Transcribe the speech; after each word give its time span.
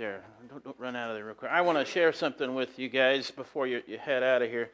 there. 0.00 0.24
Don't, 0.48 0.64
don't 0.64 0.80
run 0.80 0.96
out 0.96 1.10
of 1.10 1.16
there 1.16 1.26
real 1.26 1.34
quick. 1.34 1.50
I 1.50 1.60
want 1.60 1.76
to 1.76 1.84
share 1.84 2.10
something 2.10 2.54
with 2.54 2.78
you 2.78 2.88
guys 2.88 3.30
before 3.30 3.66
you, 3.66 3.82
you 3.86 3.98
head 3.98 4.22
out 4.22 4.40
of 4.40 4.48
here. 4.48 4.70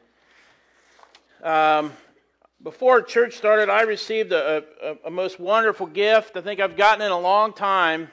Um, 1.43 1.91
before 2.63 3.01
church 3.01 3.35
started, 3.35 3.67
I 3.69 3.81
received 3.81 4.31
a, 4.31 4.63
a, 4.81 4.95
a, 5.07 5.11
most 5.11 5.37
wonderful 5.37 5.85
gift. 5.85 6.37
I 6.37 6.41
think 6.41 6.61
I've 6.61 6.77
gotten 6.77 7.05
in 7.05 7.11
a 7.11 7.19
long 7.19 7.51
time, 7.51 8.07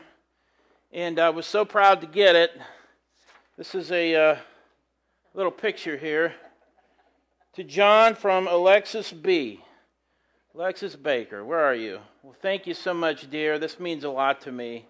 and 0.92 1.20
I 1.20 1.30
was 1.30 1.46
so 1.46 1.64
proud 1.64 2.00
to 2.00 2.08
get 2.08 2.34
it. 2.34 2.50
This 3.56 3.76
is 3.76 3.92
a 3.92 4.16
uh, 4.16 4.36
little 5.34 5.52
picture 5.52 5.96
here 5.96 6.34
to 7.52 7.62
John 7.62 8.16
from 8.16 8.48
Alexis 8.48 9.12
B. 9.12 9.62
Alexis 10.52 10.96
Baker, 10.96 11.44
where 11.44 11.60
are 11.60 11.76
you? 11.76 12.00
Well, 12.24 12.34
thank 12.42 12.66
you 12.66 12.74
so 12.74 12.92
much, 12.92 13.30
dear. 13.30 13.60
This 13.60 13.78
means 13.78 14.02
a 14.02 14.10
lot 14.10 14.40
to 14.40 14.50
me. 14.50 14.86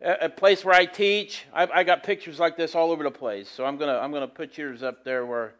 A, 0.00 0.28
place 0.28 0.64
where 0.64 0.74
I 0.74 0.84
teach, 0.84 1.46
I, 1.52 1.66
I 1.72 1.82
got 1.84 2.02
pictures 2.02 2.38
like 2.38 2.56
this 2.56 2.74
all 2.74 2.90
over 2.90 3.02
the 3.02 3.10
place. 3.10 3.48
So 3.48 3.64
I'm 3.64 3.76
gonna 3.78 3.98
I'm 3.98 4.12
gonna 4.12 4.28
put 4.28 4.58
yours 4.58 4.82
up 4.82 5.04
there 5.04 5.24
where 5.24 5.54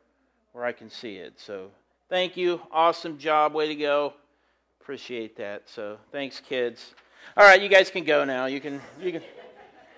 where 0.53 0.65
I 0.65 0.73
can 0.73 0.91
see 0.91 1.17
it. 1.17 1.41
So 1.41 1.71
Thank 2.09 2.37
you. 2.37 2.61
Awesome 2.71 3.19
job. 3.19 3.53
Way 3.53 3.67
to 3.67 3.75
go. 3.75 4.15
Appreciate 4.81 5.37
that. 5.39 5.63
So 5.67 5.99
thanks, 6.13 6.39
kids. 6.39 6.95
All 7.37 7.45
right, 7.45 7.61
you 7.61 7.69
guys 7.69 7.91
can 7.91 8.05
go 8.05 8.25
now. 8.25 8.47
You 8.47 8.61
can. 8.61 8.81
You 9.01 9.11
can. 9.13 9.23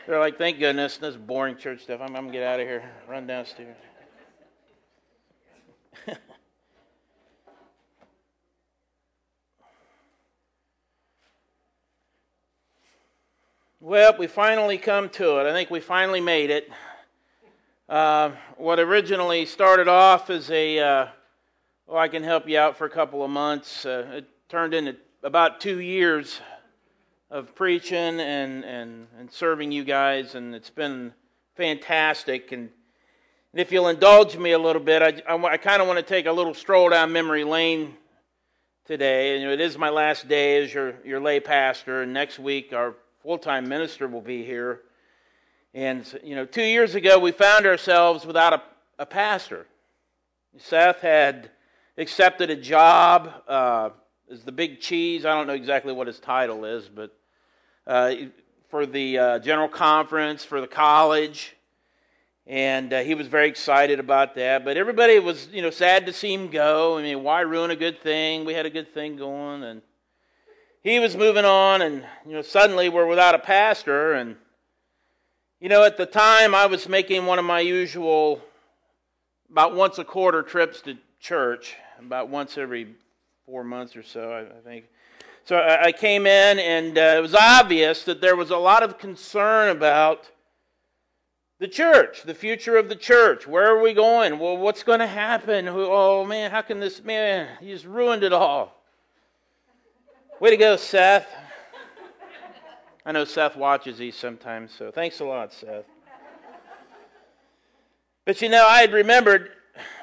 They're 0.06 0.18
like, 0.18 0.38
thank 0.38 0.58
goodness, 0.58 0.96
this 0.96 1.16
boring 1.16 1.58
church 1.58 1.82
stuff. 1.82 2.00
I'm, 2.00 2.16
I'm 2.16 2.24
gonna 2.24 2.32
get 2.32 2.42
out 2.44 2.60
of 2.60 2.66
here. 2.66 2.82
Run 3.06 3.26
downstairs. 3.26 3.76
well, 13.80 14.12
we 14.18 14.26
finally 14.26 14.76
come 14.76 15.08
to 15.10 15.38
it. 15.38 15.48
I 15.48 15.52
think 15.52 15.70
we 15.70 15.78
finally 15.78 16.20
made 16.20 16.50
it. 16.50 16.68
Uh, 17.88 18.32
what 18.56 18.80
originally 18.80 19.46
started 19.46 19.86
off 19.86 20.30
as 20.30 20.50
a 20.50 20.80
uh, 20.80 21.06
I 21.94 22.08
can 22.08 22.24
help 22.24 22.48
you 22.48 22.58
out 22.58 22.76
for 22.76 22.86
a 22.86 22.90
couple 22.90 23.24
of 23.24 23.30
months. 23.30 23.86
Uh, 23.86 24.06
it 24.14 24.28
turned 24.48 24.74
into 24.74 24.96
about 25.22 25.60
two 25.60 25.78
years 25.78 26.40
of 27.30 27.54
preaching 27.54 28.20
and, 28.20 28.64
and, 28.64 29.06
and 29.16 29.30
serving 29.30 29.70
you 29.70 29.84
guys, 29.84 30.34
and 30.34 30.56
it's 30.56 30.70
been 30.70 31.12
fantastic. 31.54 32.50
And, 32.50 32.70
and 33.52 33.60
if 33.60 33.70
you'll 33.70 33.88
indulge 33.88 34.36
me 34.36 34.52
a 34.52 34.58
little 34.58 34.82
bit, 34.82 35.02
I, 35.02 35.32
I, 35.32 35.42
I 35.52 35.56
kind 35.56 35.80
of 35.80 35.86
want 35.86 35.98
to 35.98 36.04
take 36.04 36.26
a 36.26 36.32
little 36.32 36.52
stroll 36.52 36.88
down 36.90 37.12
memory 37.12 37.44
lane 37.44 37.94
today. 38.86 39.40
And, 39.40 39.50
it 39.52 39.60
is 39.60 39.78
my 39.78 39.90
last 39.90 40.26
day 40.26 40.62
as 40.64 40.74
your, 40.74 40.94
your 41.04 41.20
lay 41.20 41.38
pastor, 41.38 42.02
and 42.02 42.12
next 42.12 42.40
week 42.40 42.72
our 42.72 42.96
full 43.22 43.38
time 43.38 43.68
minister 43.68 44.08
will 44.08 44.20
be 44.20 44.44
here. 44.44 44.80
And, 45.74 46.04
you 46.24 46.34
know, 46.34 46.44
two 46.44 46.62
years 46.62 46.94
ago 46.94 47.18
we 47.18 47.32
found 47.32 47.66
ourselves 47.66 48.24
without 48.24 48.52
a, 48.52 48.62
a 48.98 49.06
pastor. 49.06 49.66
Seth 50.56 51.00
had 51.00 51.50
accepted 51.96 52.50
a 52.50 52.56
job 52.56 53.32
uh, 53.46 53.90
as 54.30 54.42
the 54.44 54.52
big 54.52 54.80
cheese. 54.80 55.24
I 55.24 55.34
don't 55.34 55.46
know 55.46 55.52
exactly 55.54 55.92
what 55.92 56.06
his 56.06 56.18
title 56.18 56.64
is, 56.64 56.88
but 56.88 57.14
uh, 57.86 58.14
for 58.68 58.86
the 58.86 59.18
uh, 59.18 59.38
general 59.40 59.68
conference, 59.68 60.44
for 60.44 60.60
the 60.60 60.66
college. 60.66 61.54
And 62.46 62.92
uh, 62.92 63.00
he 63.00 63.14
was 63.14 63.26
very 63.26 63.48
excited 63.48 64.00
about 64.00 64.34
that. 64.36 64.64
But 64.64 64.76
everybody 64.76 65.18
was, 65.18 65.48
you 65.52 65.60
know, 65.60 65.70
sad 65.70 66.06
to 66.06 66.12
see 66.12 66.32
him 66.32 66.48
go. 66.48 66.98
I 66.98 67.02
mean, 67.02 67.22
why 67.22 67.42
ruin 67.42 67.70
a 67.70 67.76
good 67.76 68.00
thing? 68.00 68.44
We 68.44 68.54
had 68.54 68.64
a 68.64 68.70
good 68.70 68.94
thing 68.94 69.16
going. 69.16 69.62
And 69.64 69.82
he 70.82 70.98
was 70.98 71.16
moving 71.16 71.44
on, 71.44 71.82
and, 71.82 72.04
you 72.26 72.32
know, 72.32 72.42
suddenly 72.42 72.88
we're 72.88 73.06
without 73.06 73.34
a 73.34 73.38
pastor. 73.38 74.12
And, 74.12 74.36
you 75.60 75.68
know, 75.68 75.84
at 75.84 75.96
the 75.96 76.06
time 76.06 76.54
I 76.54 76.66
was 76.66 76.88
making 76.88 77.26
one 77.26 77.38
of 77.38 77.44
my 77.44 77.60
usual 77.60 78.40
about 79.50 79.74
once 79.74 79.98
a 79.98 80.04
quarter 80.04 80.42
trips 80.42 80.80
to 80.82 80.96
church 81.20 81.76
about 81.98 82.28
once 82.28 82.58
every 82.58 82.94
four 83.46 83.64
months 83.64 83.96
or 83.96 84.02
so, 84.02 84.32
I, 84.32 84.68
think. 84.68 84.84
So 85.44 85.56
I, 85.56 85.90
came 85.90 86.26
in, 86.26 86.58
and 86.58 86.96
uh, 86.98 87.14
it 87.16 87.22
was 87.22 87.34
obvious 87.34 88.04
that 88.04 88.20
there 88.20 88.36
was 88.36 88.50
a 88.50 88.56
lot 88.56 88.82
of 88.82 88.98
concern 88.98 89.70
about 89.70 90.30
the 91.58 91.66
church, 91.66 92.22
the 92.22 92.34
future 92.34 92.76
of 92.76 92.88
the 92.88 92.94
church. 92.94 93.46
Where 93.46 93.74
are 93.74 93.80
we 93.80 93.94
going? 93.94 94.38
Well, 94.38 94.58
what's 94.58 94.82
going 94.82 95.00
to 95.00 95.06
happen? 95.06 95.66
Oh, 95.68 96.24
man, 96.24 96.50
how 96.50 96.62
can 96.62 96.78
this, 96.78 97.02
man, 97.02 97.48
he 97.60 97.70
just 97.70 97.86
ruined 97.86 98.22
it 98.22 98.32
all. 98.32 98.77
Way 100.40 100.50
to 100.50 100.56
go, 100.56 100.76
Seth. 100.76 101.26
I 103.04 103.10
know 103.10 103.24
Seth 103.24 103.56
watches 103.56 103.98
these 103.98 104.14
sometimes, 104.14 104.70
so 104.70 104.92
thanks 104.92 105.18
a 105.18 105.24
lot, 105.24 105.52
Seth. 105.52 105.84
But 108.24 108.40
you 108.40 108.48
know, 108.48 108.64
I 108.64 108.82
had 108.82 108.92
remembered 108.92 109.50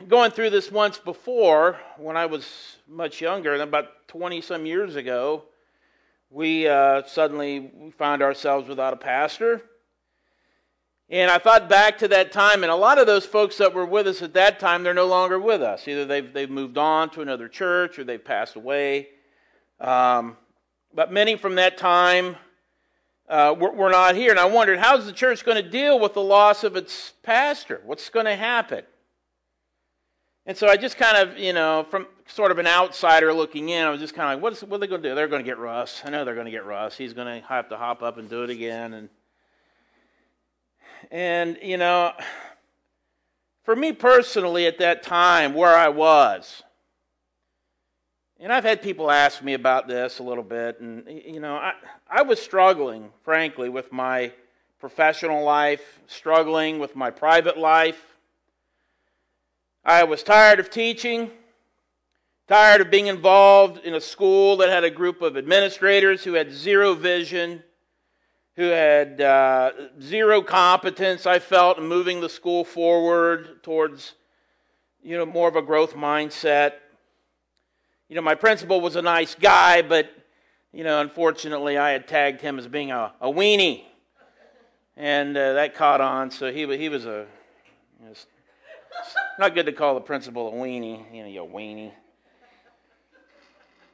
going 0.09 0.31
through 0.31 0.49
this 0.49 0.69
once 0.69 0.97
before 0.97 1.79
when 1.97 2.17
I 2.17 2.25
was 2.25 2.75
much 2.85 3.21
younger, 3.21 3.53
and 3.53 3.61
about 3.61 4.09
20 4.09 4.41
some 4.41 4.65
years 4.65 4.97
ago, 4.97 5.43
we 6.29 6.67
uh, 6.67 7.03
suddenly 7.03 7.93
found 7.97 8.21
ourselves 8.21 8.67
without 8.67 8.91
a 8.91 8.97
pastor. 8.97 9.61
And 11.09 11.31
I 11.31 11.37
thought 11.37 11.69
back 11.69 11.97
to 11.99 12.09
that 12.09 12.33
time, 12.33 12.63
and 12.63 12.71
a 12.73 12.75
lot 12.75 12.97
of 12.97 13.07
those 13.07 13.25
folks 13.25 13.57
that 13.59 13.73
were 13.73 13.85
with 13.85 14.05
us 14.05 14.21
at 14.21 14.33
that 14.33 14.59
time, 14.59 14.83
they're 14.83 14.93
no 14.93 15.07
longer 15.07 15.39
with 15.39 15.61
us. 15.61 15.87
Either 15.87 16.03
they've, 16.03 16.33
they've 16.33 16.49
moved 16.49 16.77
on 16.77 17.09
to 17.11 17.21
another 17.21 17.47
church 17.47 17.97
or 17.97 18.03
they've 18.03 18.25
passed 18.25 18.57
away. 18.57 19.07
Um, 19.79 20.37
but 20.93 21.11
many 21.11 21.35
from 21.35 21.55
that 21.55 21.77
time 21.77 22.37
uh, 23.27 23.55
we're, 23.57 23.71
we're 23.71 23.91
not 23.91 24.15
here. 24.15 24.31
And 24.31 24.39
I 24.39 24.45
wondered, 24.45 24.79
how's 24.79 25.05
the 25.05 25.13
church 25.13 25.43
going 25.43 25.61
to 25.61 25.67
deal 25.67 25.99
with 25.99 26.13
the 26.13 26.21
loss 26.21 26.63
of 26.63 26.75
its 26.75 27.13
pastor? 27.23 27.81
What's 27.85 28.09
going 28.09 28.25
to 28.25 28.35
happen? 28.35 28.83
And 30.45 30.55
so 30.55 30.67
I 30.67 30.77
just 30.77 30.97
kind 30.97 31.17
of, 31.17 31.39
you 31.39 31.53
know, 31.53 31.87
from 31.89 32.05
sort 32.27 32.51
of 32.51 32.59
an 32.59 32.67
outsider 32.67 33.33
looking 33.33 33.69
in, 33.69 33.83
I 33.83 33.89
was 33.89 33.99
just 33.99 34.13
kind 34.13 34.31
of 34.31 34.37
like, 34.37 34.43
what's, 34.43 34.61
what 34.61 34.77
are 34.77 34.79
they 34.79 34.87
going 34.87 35.01
to 35.01 35.09
do? 35.09 35.15
They're 35.15 35.27
going 35.27 35.43
to 35.43 35.49
get 35.49 35.57
Russ. 35.57 36.03
I 36.05 36.11
know 36.11 36.23
they're 36.23 36.35
going 36.35 36.45
to 36.45 36.51
get 36.51 36.65
Russ. 36.65 36.95
He's 36.95 37.13
going 37.13 37.41
to 37.41 37.47
have 37.47 37.69
to 37.69 37.77
hop 37.77 38.03
up 38.03 38.19
and 38.19 38.29
do 38.29 38.43
it 38.43 38.51
again. 38.51 38.93
And, 38.93 39.09
and 41.09 41.57
you 41.63 41.77
know, 41.77 42.13
for 43.63 43.75
me 43.75 43.91
personally 43.91 44.67
at 44.67 44.77
that 44.77 45.01
time, 45.01 45.55
where 45.55 45.75
I 45.75 45.89
was, 45.89 46.61
and 48.39 48.51
I've 48.51 48.63
had 48.63 48.81
people 48.81 49.09
ask 49.09 49.43
me 49.43 49.53
about 49.53 49.87
this 49.87 50.19
a 50.19 50.23
little 50.23 50.43
bit, 50.43 50.79
and, 50.79 51.07
you 51.07 51.39
know, 51.39 51.55
I, 51.55 51.73
I 52.09 52.21
was 52.23 52.41
struggling, 52.41 53.11
frankly, 53.23 53.69
with 53.69 53.91
my 53.91 54.31
professional 54.79 55.43
life, 55.43 55.99
struggling 56.07 56.79
with 56.79 56.95
my 56.95 57.09
private 57.11 57.57
life 57.57 58.15
I 59.87 60.03
was 60.03 60.23
tired 60.23 60.59
of 60.59 60.71
teaching, 60.71 61.29
tired 62.47 62.81
of 62.81 62.89
being 62.89 63.05
involved 63.05 63.85
in 63.85 63.93
a 63.93 64.01
school 64.01 64.57
that 64.57 64.69
had 64.69 64.83
a 64.83 64.89
group 64.89 65.21
of 65.21 65.37
administrators 65.37 66.23
who 66.23 66.33
had 66.33 66.51
zero 66.51 66.95
vision, 66.95 67.61
who 68.55 68.63
had 68.63 69.21
uh, 69.21 69.71
zero 70.01 70.41
competence, 70.41 71.27
I 71.27 71.37
felt, 71.37 71.77
in 71.77 71.87
moving 71.87 72.19
the 72.19 72.29
school 72.29 72.65
forward 72.65 73.61
towards 73.61 74.13
you 75.03 75.15
know, 75.15 75.25
more 75.27 75.47
of 75.47 75.55
a 75.55 75.61
growth 75.61 75.93
mindset. 75.93 76.71
You 78.07 78.15
know, 78.15 78.21
my 78.21 78.35
principal 78.35 78.81
was 78.81 78.95
a 78.95 79.01
nice 79.01 79.33
guy, 79.33 79.81
but, 79.81 80.11
you 80.71 80.83
know, 80.83 81.01
unfortunately, 81.01 81.77
I 81.77 81.89
had 81.89 82.07
tagged 82.07 82.39
him 82.39 82.59
as 82.59 82.67
being 82.67 82.91
a, 82.91 83.13
a 83.19 83.27
weenie. 83.27 83.83
And 84.95 85.35
uh, 85.35 85.53
that 85.53 85.73
caught 85.73 86.01
on, 86.01 86.29
so 86.29 86.51
he, 86.51 86.77
he 86.77 86.87
was 86.87 87.05
a 87.05 87.25
you 87.99 88.05
know, 88.07 88.13
not 89.39 89.55
good 89.55 89.65
to 89.65 89.73
call 89.73 89.95
the 89.95 90.01
principal 90.01 90.49
a 90.49 90.51
weenie, 90.51 91.03
you 91.13 91.23
know, 91.23 91.29
you 91.29 91.43
a 91.43 91.47
weenie. 91.47 91.91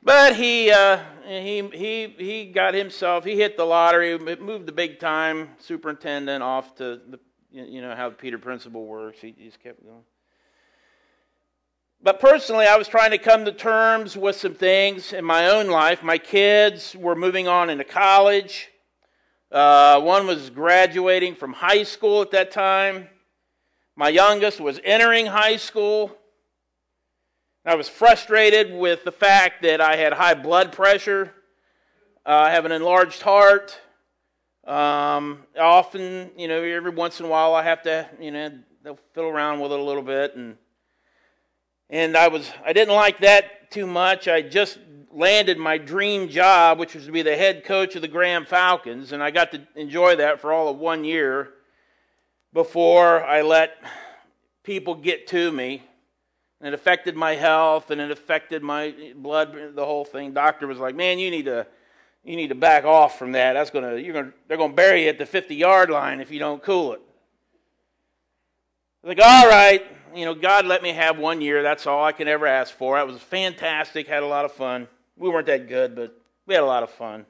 But 0.04 0.36
he, 0.36 0.72
uh, 0.72 1.00
he, 1.26 1.70
he, 1.74 2.16
he 2.18 2.46
got 2.46 2.74
himself, 2.74 3.24
he 3.24 3.36
hit 3.36 3.56
the 3.56 3.66
lottery, 3.66 4.18
moved 4.18 4.66
the 4.66 4.72
big 4.72 5.00
time 5.00 5.50
superintendent 5.60 6.44
off 6.44 6.76
to 6.76 7.00
the, 7.10 7.20
you 7.52 7.82
know, 7.82 7.96
how 7.96 8.10
the 8.10 8.16
Peter 8.16 8.38
principle 8.38 8.86
works. 8.86 9.22
He 9.22 9.32
just 9.32 9.62
kept 9.62 9.84
going. 9.84 10.04
But 12.04 12.20
personally, 12.20 12.66
I 12.66 12.78
was 12.78 12.88
trying 12.88 13.12
to 13.12 13.20
come 13.20 13.46
to 13.46 13.52
terms 13.52 14.18
with 14.18 14.36
some 14.36 14.56
things 14.56 15.14
in 15.14 15.24
my 15.24 15.48
own 15.48 15.68
life. 15.68 16.02
My 16.02 16.18
kids 16.18 16.96
were 16.96 17.16
moving 17.16 17.48
on 17.48 17.70
into 17.70 17.84
college. 17.84 18.70
Uh, 19.52 20.02
one 20.02 20.26
was 20.26 20.50
graduating 20.50 21.36
from 21.36 21.54
high 21.54 21.84
school 21.84 22.24
at 22.24 22.32
that 22.32 22.50
time. 22.50 23.08
My 23.96 24.10
youngest 24.10 24.60
was 24.60 24.80
entering 24.84 25.28
high 25.28 25.58
school. 25.58 26.18
I 27.66 27.76
was 27.76 27.88
frustrated 27.88 28.74
with 28.74 29.04
the 29.04 29.12
fact 29.12 29.62
that 29.62 29.80
I 29.80 29.96
had 29.96 30.14
high 30.14 30.34
blood 30.34 30.72
pressure. 30.72 31.32
Uh, 32.26 32.30
I 32.30 32.50
have 32.50 32.66
an 32.66 32.72
enlarged 32.72 33.22
heart. 33.22 33.80
Um, 34.66 35.44
often, 35.56 36.32
you 36.36 36.48
know, 36.48 36.64
every 36.64 36.90
once 36.90 37.20
in 37.20 37.28
a 37.28 37.30
while, 37.30 37.54
I 37.54 37.62
have 37.62 37.84
to, 37.84 38.10
you 38.20 38.32
know, 38.32 38.50
they'll 38.84 39.00
fiddle 39.14 39.30
around 39.30 39.60
with 39.60 39.72
it 39.72 39.80
a 39.80 39.84
little 39.84 40.02
bit, 40.02 40.36
and 40.36 40.58
and 41.92 42.18
I 42.18 42.30
was 42.30 42.50
I 42.66 42.74
didn't 42.74 42.96
like 42.96 43.20
that 43.20 43.70
too 43.70 43.86
much. 43.86 44.28
I 44.28 44.42
just 44.42 44.80
landed 45.12 45.58
my 45.58 45.78
dream 45.78 46.30
job, 46.30 46.80
which 46.80 46.96
was 46.96 47.06
to 47.06 47.12
be 47.12 47.22
the 47.22 47.36
head 47.36 47.66
coach 47.66 47.96
of 47.96 48.02
the 48.02 48.08
Graham 48.08 48.46
Falcons, 48.46 49.12
and 49.12 49.22
I 49.22 49.30
got 49.30 49.52
to 49.52 49.62
enjoy 49.76 50.16
that 50.16 50.40
for 50.40 50.52
all 50.54 50.70
of 50.70 50.78
one 50.78 51.04
year. 51.04 51.54
before 52.54 53.24
I 53.24 53.44
let 53.44 53.78
people 54.64 54.96
get 54.96 55.28
to 55.28 55.52
me. 55.52 55.84
And 56.60 56.68
it 56.68 56.74
affected 56.74 57.16
my 57.16 57.36
health 57.36 57.90
and 57.92 58.00
it 58.00 58.12
affected 58.12 58.62
my 58.62 58.94
blood, 59.16 59.76
the 59.76 59.86
whole 59.86 60.06
thing. 60.06 60.34
Doctor 60.34 60.68
was 60.68 60.78
like, 60.78 60.96
"Man, 60.96 61.18
you 61.18 61.32
need 61.32 61.46
to, 61.46 61.66
you 62.24 62.36
need 62.36 62.50
to 62.50 62.56
back 62.56 62.84
off 62.84 63.18
from 63.18 63.32
that. 63.32 63.54
That's 63.54 63.72
gonna, 63.72 63.96
you're 63.96 64.14
gonna, 64.14 64.34
they're 64.48 64.58
gonna 64.58 64.74
bury 64.74 65.04
you 65.04 65.10
at 65.10 65.18
the 65.18 65.26
50 65.26 65.56
yard 65.56 65.90
line 65.90 66.20
if 66.20 66.30
you 66.30 66.40
don't 66.40 66.62
cool 66.62 66.94
it." 66.94 67.02
Like, 69.04 69.20
all 69.20 69.48
right, 69.48 69.84
you 70.14 70.26
know, 70.26 70.36
God 70.36 70.68
let 70.68 70.84
me 70.84 70.90
have 70.90 71.18
one 71.18 71.42
year. 71.42 71.64
That's 71.64 71.88
all 71.88 72.04
I 72.04 72.12
can 72.12 72.28
ever 72.28 72.46
ask 72.46 72.72
for. 72.72 73.00
It 73.00 73.08
was 73.08 73.18
fantastic. 73.18 74.08
Had 74.08 74.22
a 74.22 74.28
lot 74.28 74.46
of 74.46 74.52
fun. 74.52 74.88
We 75.18 75.28
weren't 75.28 75.48
that 75.48 75.68
good, 75.68 75.96
but 75.96 76.16
we 76.46 76.54
had 76.54 76.62
a 76.62 76.68
lot 76.68 76.84
of 76.84 76.92
fun. 76.92 77.26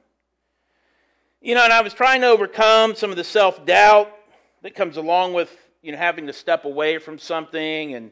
You 1.40 1.54
know, 1.54 1.64
and 1.64 1.72
I 1.72 1.80
was 1.80 1.94
trying 1.94 2.20
to 2.20 2.26
overcome 2.26 2.94
some 2.94 3.10
of 3.10 3.16
the 3.16 3.24
self 3.24 3.64
doubt 3.64 4.14
that 4.60 4.74
comes 4.74 4.98
along 4.98 5.32
with 5.32 5.50
you 5.82 5.92
know 5.92 5.98
having 5.98 6.26
to 6.26 6.32
step 6.32 6.66
away 6.66 6.98
from 6.98 7.18
something, 7.18 7.94
and 7.94 8.10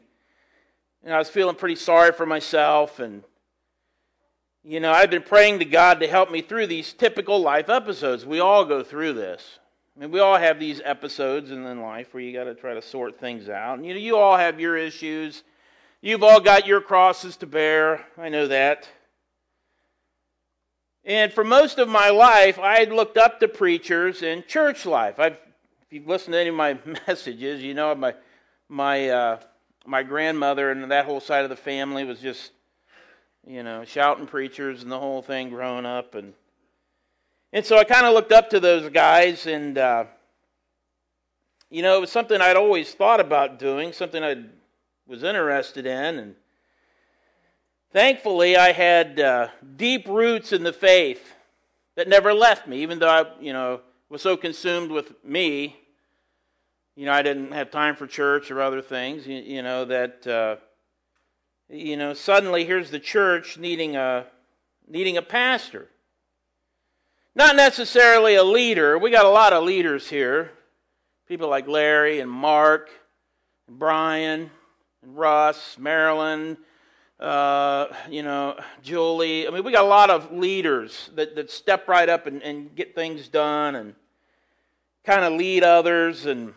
you 1.03 1.09
know, 1.09 1.15
I 1.15 1.19
was 1.19 1.29
feeling 1.29 1.55
pretty 1.55 1.75
sorry 1.75 2.13
for 2.13 2.25
myself, 2.25 2.99
and 2.99 3.23
you 4.63 4.79
know, 4.79 4.91
I've 4.91 5.11
been 5.11 5.21
praying 5.21 5.59
to 5.59 5.65
God 5.65 5.99
to 5.99 6.07
help 6.07 6.31
me 6.31 6.41
through 6.41 6.67
these 6.67 6.93
typical 6.93 7.39
life 7.39 7.69
episodes. 7.69 8.25
We 8.25 8.39
all 8.39 8.65
go 8.65 8.83
through 8.83 9.13
this. 9.13 9.59
I 9.95 9.99
mean, 9.99 10.11
we 10.11 10.19
all 10.19 10.37
have 10.37 10.59
these 10.59 10.81
episodes 10.83 11.51
in 11.51 11.81
life 11.81 12.13
where 12.13 12.23
you 12.23 12.31
got 12.31 12.45
to 12.45 12.55
try 12.55 12.73
to 12.73 12.81
sort 12.81 13.19
things 13.19 13.49
out. 13.49 13.77
And, 13.77 13.85
you 13.85 13.93
know, 13.93 13.99
you 13.99 14.17
all 14.17 14.37
have 14.37 14.59
your 14.59 14.77
issues. 14.77 15.43
You've 16.01 16.23
all 16.23 16.39
got 16.39 16.65
your 16.65 16.81
crosses 16.81 17.35
to 17.37 17.45
bear. 17.45 18.05
I 18.17 18.29
know 18.29 18.47
that. 18.47 18.87
And 21.03 21.33
for 21.33 21.43
most 21.43 21.77
of 21.77 21.89
my 21.89 22.09
life, 22.09 22.57
I 22.59 22.79
had 22.79 22.91
looked 22.91 23.17
up 23.17 23.39
to 23.39 23.47
preachers 23.47 24.21
in 24.21 24.43
church 24.47 24.85
life. 24.85 25.19
I've, 25.19 25.33
if 25.33 25.91
you've 25.91 26.07
listened 26.07 26.33
to 26.33 26.39
any 26.39 26.49
of 26.49 26.55
my 26.55 26.77
messages, 27.07 27.61
you 27.61 27.73
know 27.73 27.93
my 27.95 28.13
my 28.69 29.09
uh, 29.09 29.39
my 29.85 30.03
grandmother 30.03 30.71
and 30.71 30.89
that 30.91 31.05
whole 31.05 31.19
side 31.19 31.43
of 31.43 31.49
the 31.49 31.55
family 31.55 32.03
was 32.03 32.19
just, 32.19 32.51
you 33.47 33.63
know, 33.63 33.83
shouting 33.83 34.27
preachers 34.27 34.83
and 34.83 34.91
the 34.91 34.99
whole 34.99 35.21
thing 35.21 35.49
growing 35.49 35.85
up, 35.85 36.13
and 36.13 36.33
and 37.53 37.65
so 37.65 37.77
I 37.77 37.83
kind 37.83 38.05
of 38.05 38.13
looked 38.13 38.31
up 38.31 38.49
to 38.51 38.59
those 38.59 38.89
guys, 38.89 39.47
and 39.47 39.77
uh, 39.77 40.05
you 41.69 41.81
know, 41.81 41.97
it 41.97 42.01
was 42.01 42.11
something 42.11 42.41
I'd 42.41 42.57
always 42.57 42.93
thought 42.93 43.19
about 43.19 43.59
doing, 43.59 43.93
something 43.93 44.23
I 44.23 44.43
was 45.07 45.23
interested 45.23 45.85
in, 45.85 46.19
and 46.19 46.35
Thankfully, 47.93 48.55
I 48.55 48.71
had 48.71 49.19
uh, 49.19 49.49
deep 49.75 50.07
roots 50.07 50.53
in 50.53 50.63
the 50.63 50.71
faith 50.71 51.33
that 51.95 52.07
never 52.07 52.33
left 52.33 52.65
me, 52.65 52.81
even 52.83 52.99
though 52.99 53.09
I, 53.09 53.25
you 53.41 53.51
know, 53.51 53.81
was 54.07 54.21
so 54.21 54.37
consumed 54.37 54.91
with 54.91 55.11
me. 55.25 55.77
You 56.95 57.05
know, 57.05 57.11
I 57.11 57.21
didn't 57.21 57.51
have 57.51 57.69
time 57.69 57.97
for 57.97 58.07
church 58.07 58.49
or 58.49 58.61
other 58.61 58.81
things. 58.81 59.27
You, 59.27 59.35
you 59.39 59.61
know 59.61 59.83
that, 59.85 60.25
uh, 60.25 60.55
you 61.67 61.97
know, 61.97 62.13
suddenly 62.13 62.63
here's 62.63 62.91
the 62.91 62.99
church 62.99 63.57
needing 63.57 63.97
a 63.97 64.25
needing 64.87 65.17
a 65.17 65.21
pastor. 65.21 65.89
Not 67.33 67.55
necessarily 67.55 68.35
a 68.35 68.43
leader. 68.43 68.97
We 68.97 69.09
got 69.09 69.25
a 69.25 69.29
lot 69.29 69.53
of 69.53 69.63
leaders 69.63 70.09
here. 70.09 70.51
People 71.29 71.47
like 71.47 71.65
Larry 71.65 72.19
and 72.19 72.29
Mark, 72.29 72.89
and 73.69 73.79
Brian, 73.79 74.51
and 75.01 75.17
Russ, 75.17 75.77
Marilyn, 75.79 76.57
uh, 77.21 77.87
you 78.09 78.21
know, 78.21 78.59
Julie. 78.83 79.47
I 79.47 79.51
mean, 79.51 79.63
we 79.63 79.71
got 79.71 79.85
a 79.85 79.87
lot 79.87 80.09
of 80.09 80.33
leaders 80.33 81.09
that, 81.15 81.35
that 81.35 81.49
step 81.49 81.87
right 81.87 82.09
up 82.09 82.27
and, 82.27 82.43
and 82.43 82.75
get 82.75 82.95
things 82.95 83.29
done 83.29 83.75
and 83.75 83.95
kind 85.05 85.23
of 85.23 85.31
lead 85.31 85.63
others. 85.63 86.25
And 86.25 86.53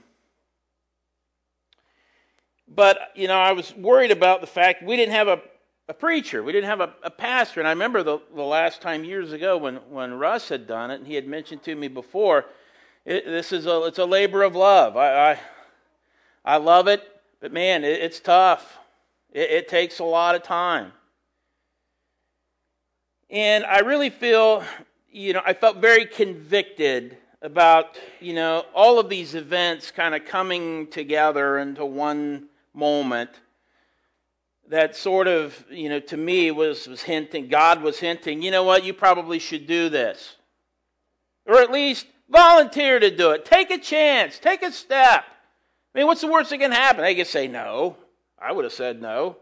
but 2.66 2.98
you 3.14 3.28
know, 3.28 3.38
I 3.38 3.52
was 3.52 3.72
worried 3.76 4.10
about 4.10 4.40
the 4.40 4.48
fact 4.48 4.82
we 4.82 4.96
didn't 4.96 5.14
have 5.14 5.28
a, 5.28 5.40
a 5.88 5.94
preacher, 5.94 6.42
we 6.42 6.52
didn't 6.52 6.70
have 6.70 6.80
a, 6.80 6.94
a 7.02 7.10
pastor. 7.10 7.60
And 7.60 7.68
I 7.68 7.72
remember 7.72 8.02
the, 8.02 8.18
the 8.34 8.42
last 8.42 8.80
time 8.80 9.04
years 9.04 9.32
ago 9.32 9.56
when 9.58 9.76
when 9.90 10.14
Russ 10.14 10.48
had 10.48 10.66
done 10.66 10.90
it, 10.90 10.96
and 10.96 11.06
he 11.06 11.14
had 11.14 11.26
mentioned 11.26 11.62
to 11.64 11.74
me 11.74 11.88
before, 11.88 12.46
it, 13.04 13.24
this 13.26 13.52
is 13.52 13.66
a 13.66 13.84
it's 13.84 13.98
a 13.98 14.04
labor 14.06 14.42
of 14.42 14.56
love. 14.56 14.96
I 14.96 15.32
I, 15.32 15.40
I 16.44 16.56
love 16.56 16.88
it, 16.88 17.02
but 17.40 17.52
man, 17.52 17.84
it, 17.84 18.00
it's 18.00 18.20
tough. 18.20 18.78
It, 19.32 19.50
it 19.50 19.68
takes 19.68 19.98
a 19.98 20.04
lot 20.04 20.34
of 20.34 20.42
time. 20.42 20.92
And 23.30 23.64
I 23.64 23.80
really 23.80 24.10
feel, 24.10 24.62
you 25.10 25.32
know, 25.32 25.42
I 25.44 25.54
felt 25.54 25.78
very 25.78 26.06
convicted 26.06 27.16
about, 27.42 27.98
you 28.20 28.32
know, 28.32 28.64
all 28.74 28.98
of 28.98 29.08
these 29.08 29.34
events 29.34 29.90
kind 29.90 30.14
of 30.14 30.24
coming 30.24 30.86
together 30.86 31.58
into 31.58 31.84
one 31.84 32.48
moment 32.72 33.30
that 34.68 34.96
sort 34.96 35.28
of, 35.28 35.64
you 35.70 35.88
know, 35.88 36.00
to 36.00 36.16
me 36.16 36.50
was, 36.50 36.86
was 36.86 37.02
hinting, 37.02 37.48
God 37.48 37.82
was 37.82 37.98
hinting, 37.98 38.42
you 38.42 38.50
know 38.50 38.64
what, 38.64 38.84
you 38.84 38.94
probably 38.94 39.38
should 39.38 39.66
do 39.66 39.88
this. 39.88 40.36
Or 41.46 41.56
at 41.56 41.70
least 41.70 42.06
volunteer 42.30 42.98
to 42.98 43.14
do 43.14 43.30
it. 43.30 43.44
Take 43.44 43.70
a 43.70 43.78
chance. 43.78 44.38
Take 44.38 44.62
a 44.62 44.72
step. 44.72 45.24
I 45.94 45.98
mean, 45.98 46.06
what's 46.06 46.22
the 46.22 46.26
worst 46.26 46.50
that 46.50 46.58
can 46.58 46.72
happen? 46.72 47.02
They 47.02 47.14
can 47.14 47.26
say 47.26 47.46
no. 47.46 47.96
I 48.38 48.52
would 48.52 48.64
have 48.64 48.72
said 48.72 49.00
no. 49.00 49.36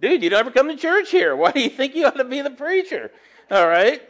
Dude, 0.00 0.22
you 0.22 0.30
don't 0.30 0.40
ever 0.40 0.50
come 0.50 0.68
to 0.68 0.76
church 0.76 1.10
here. 1.10 1.34
Why 1.36 1.52
do 1.52 1.60
you 1.60 1.68
think 1.68 1.94
you 1.94 2.06
ought 2.06 2.16
to 2.16 2.24
be 2.24 2.40
the 2.40 2.50
preacher? 2.50 3.10
All 3.50 3.66
right. 3.66 4.02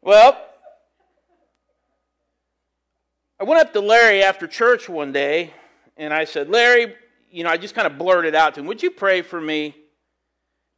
Well, 0.00 0.42
I 3.38 3.44
went 3.44 3.60
up 3.60 3.72
to 3.74 3.80
Larry 3.80 4.22
after 4.22 4.46
church 4.46 4.88
one 4.88 5.12
day 5.12 5.52
and 5.96 6.12
I 6.14 6.24
said, 6.24 6.48
Larry, 6.48 6.94
you 7.30 7.44
know, 7.44 7.50
I 7.50 7.56
just 7.56 7.74
kind 7.74 7.86
of 7.86 7.98
blurted 7.98 8.34
out 8.34 8.54
to 8.54 8.60
him, 8.60 8.66
Would 8.66 8.82
you 8.82 8.90
pray 8.90 9.22
for 9.22 9.40
me? 9.40 9.74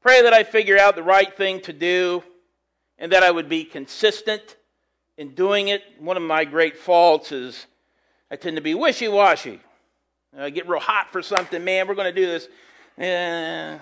Pray 0.03 0.23
that 0.23 0.33
I 0.33 0.45
figure 0.45 0.79
out 0.79 0.97
the 0.97 1.03
right 1.03 1.37
thing 1.37 1.61
to 1.63 1.73
do 1.73 2.23
and 2.99 3.13
that 3.13 3.23
I 3.23 3.31
would 3.31 3.49
be 3.49 3.65
consistent 3.65 4.57
in 5.19 5.35
doing 5.35 5.69
it. 5.69 5.83
One 5.99 6.17
of 6.17 6.23
my 6.23 6.45
great 6.45 6.77
faults 6.77 7.33
is 7.33 7.67
I 8.31 8.37
tend 8.37 8.57
to 8.57 8.63
be 8.63 8.75
wishy 8.75 9.09
washy. 9.09 9.61
I 10.37 10.51
get 10.51 10.69
real 10.69 10.81
hot 10.81 11.11
for 11.11 11.23
something, 11.23 11.63
man, 11.63 11.89
we're 11.89 11.95
going 11.95 12.15
to 12.15 12.21
do 12.21 12.27
this. 12.27 12.47
Uh, 12.97 13.79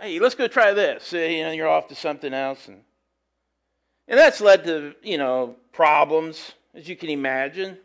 hey, 0.00 0.18
let's 0.18 0.34
go 0.34 0.48
try 0.48 0.72
this. 0.72 1.12
Uh, 1.12 1.18
you 1.18 1.44
know, 1.44 1.52
you're 1.52 1.68
off 1.68 1.88
to 1.88 1.94
something 1.94 2.34
else. 2.34 2.66
And, 2.66 2.80
and 4.08 4.18
that's 4.18 4.40
led 4.40 4.64
to, 4.64 4.94
you 5.02 5.16
know, 5.16 5.56
problems, 5.72 6.52
as 6.74 6.88
you 6.88 6.96
can 6.96 7.08
imagine. 7.08 7.78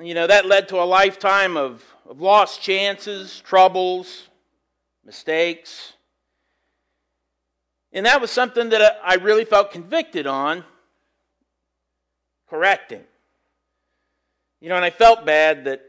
You 0.00 0.14
know, 0.14 0.26
that 0.26 0.46
led 0.46 0.68
to 0.68 0.80
a 0.80 0.84
lifetime 0.84 1.56
of, 1.56 1.84
of 2.08 2.20
lost 2.20 2.62
chances, 2.62 3.40
troubles, 3.40 4.28
mistakes. 5.04 5.92
And 7.92 8.06
that 8.06 8.20
was 8.20 8.30
something 8.30 8.70
that 8.70 8.98
I 9.04 9.16
really 9.16 9.44
felt 9.44 9.70
convicted 9.70 10.26
on 10.26 10.64
correcting. 12.48 13.02
You 14.60 14.70
know, 14.70 14.76
and 14.76 14.84
I 14.84 14.90
felt 14.90 15.26
bad 15.26 15.64
that, 15.64 15.82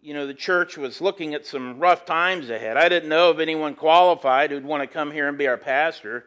you 0.00 0.14
know, 0.14 0.26
the 0.26 0.34
church 0.34 0.76
was 0.76 1.00
looking 1.00 1.34
at 1.34 1.46
some 1.46 1.80
rough 1.80 2.04
times 2.04 2.50
ahead. 2.50 2.76
I 2.76 2.88
didn't 2.88 3.08
know 3.08 3.30
of 3.30 3.40
anyone 3.40 3.74
qualified 3.74 4.50
who'd 4.50 4.64
want 4.64 4.82
to 4.82 4.86
come 4.86 5.10
here 5.10 5.28
and 5.28 5.36
be 5.36 5.48
our 5.48 5.56
pastor. 5.56 6.24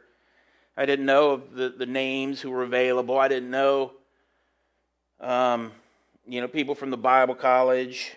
I 0.75 0.85
didn't 0.85 1.05
know 1.05 1.31
of 1.31 1.53
the, 1.53 1.69
the 1.69 1.85
names 1.85 2.41
who 2.41 2.51
were 2.51 2.63
available. 2.63 3.17
I 3.17 3.27
didn't 3.27 3.51
know, 3.51 3.91
um, 5.21 5.71
you 6.27 6.41
know, 6.41 6.47
people 6.47 6.75
from 6.75 6.89
the 6.89 6.97
Bible 6.97 7.35
college. 7.35 8.15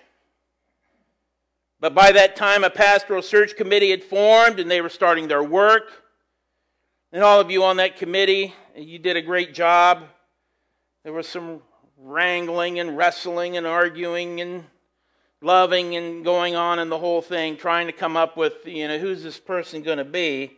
But 1.80 1.94
by 1.94 2.12
that 2.12 2.36
time, 2.36 2.64
a 2.64 2.70
pastoral 2.70 3.22
search 3.22 3.56
committee 3.56 3.90
had 3.90 4.02
formed 4.02 4.60
and 4.60 4.70
they 4.70 4.80
were 4.80 4.88
starting 4.88 5.28
their 5.28 5.42
work. 5.42 6.04
And 7.12 7.22
all 7.22 7.40
of 7.40 7.50
you 7.50 7.64
on 7.64 7.76
that 7.78 7.96
committee, 7.96 8.54
you 8.74 8.98
did 8.98 9.16
a 9.16 9.22
great 9.22 9.54
job. 9.54 10.04
There 11.04 11.12
was 11.12 11.28
some 11.28 11.62
wrangling 11.98 12.78
and 12.78 12.96
wrestling 12.96 13.56
and 13.56 13.66
arguing 13.66 14.40
and 14.40 14.64
loving 15.42 15.96
and 15.96 16.24
going 16.24 16.56
on 16.56 16.78
and 16.78 16.90
the 16.90 16.98
whole 16.98 17.22
thing, 17.22 17.56
trying 17.56 17.86
to 17.86 17.92
come 17.92 18.16
up 18.16 18.36
with, 18.36 18.54
you 18.64 18.88
know, 18.88 18.98
who's 18.98 19.22
this 19.22 19.38
person 19.38 19.82
going 19.82 19.98
to 19.98 20.04
be? 20.04 20.52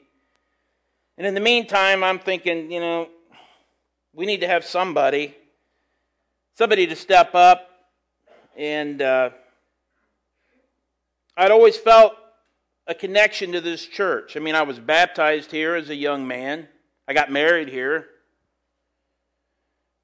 And 1.17 1.27
in 1.27 1.35
the 1.35 1.41
meantime, 1.41 2.05
I'm 2.05 2.19
thinking, 2.19 2.71
you 2.71 2.81
know, 2.81 3.09
we 4.15 4.25
need 4.25 4.41
to 4.41 4.47
have 4.47 4.65
somebody, 4.65 5.35
somebody 6.59 6.89
to 6.89 6.97
step 6.97 7.37
up. 7.37 7.71
And 8.57 9.01
uh, 9.01 9.31
I'd 11.37 11.53
always 11.53 11.77
felt 11.77 12.15
a 12.89 12.97
connection 12.97 13.53
to 13.53 13.61
this 13.61 13.87
church. 13.87 14.37
I 14.37 14.41
mean, 14.41 14.57
I 14.57 14.63
was 14.63 14.81
baptized 14.81 15.53
here 15.53 15.77
as 15.77 15.89
a 15.89 15.95
young 15.95 16.27
man, 16.27 16.67
I 17.07 17.15
got 17.15 17.31
married 17.31 17.69
here. 17.69 18.07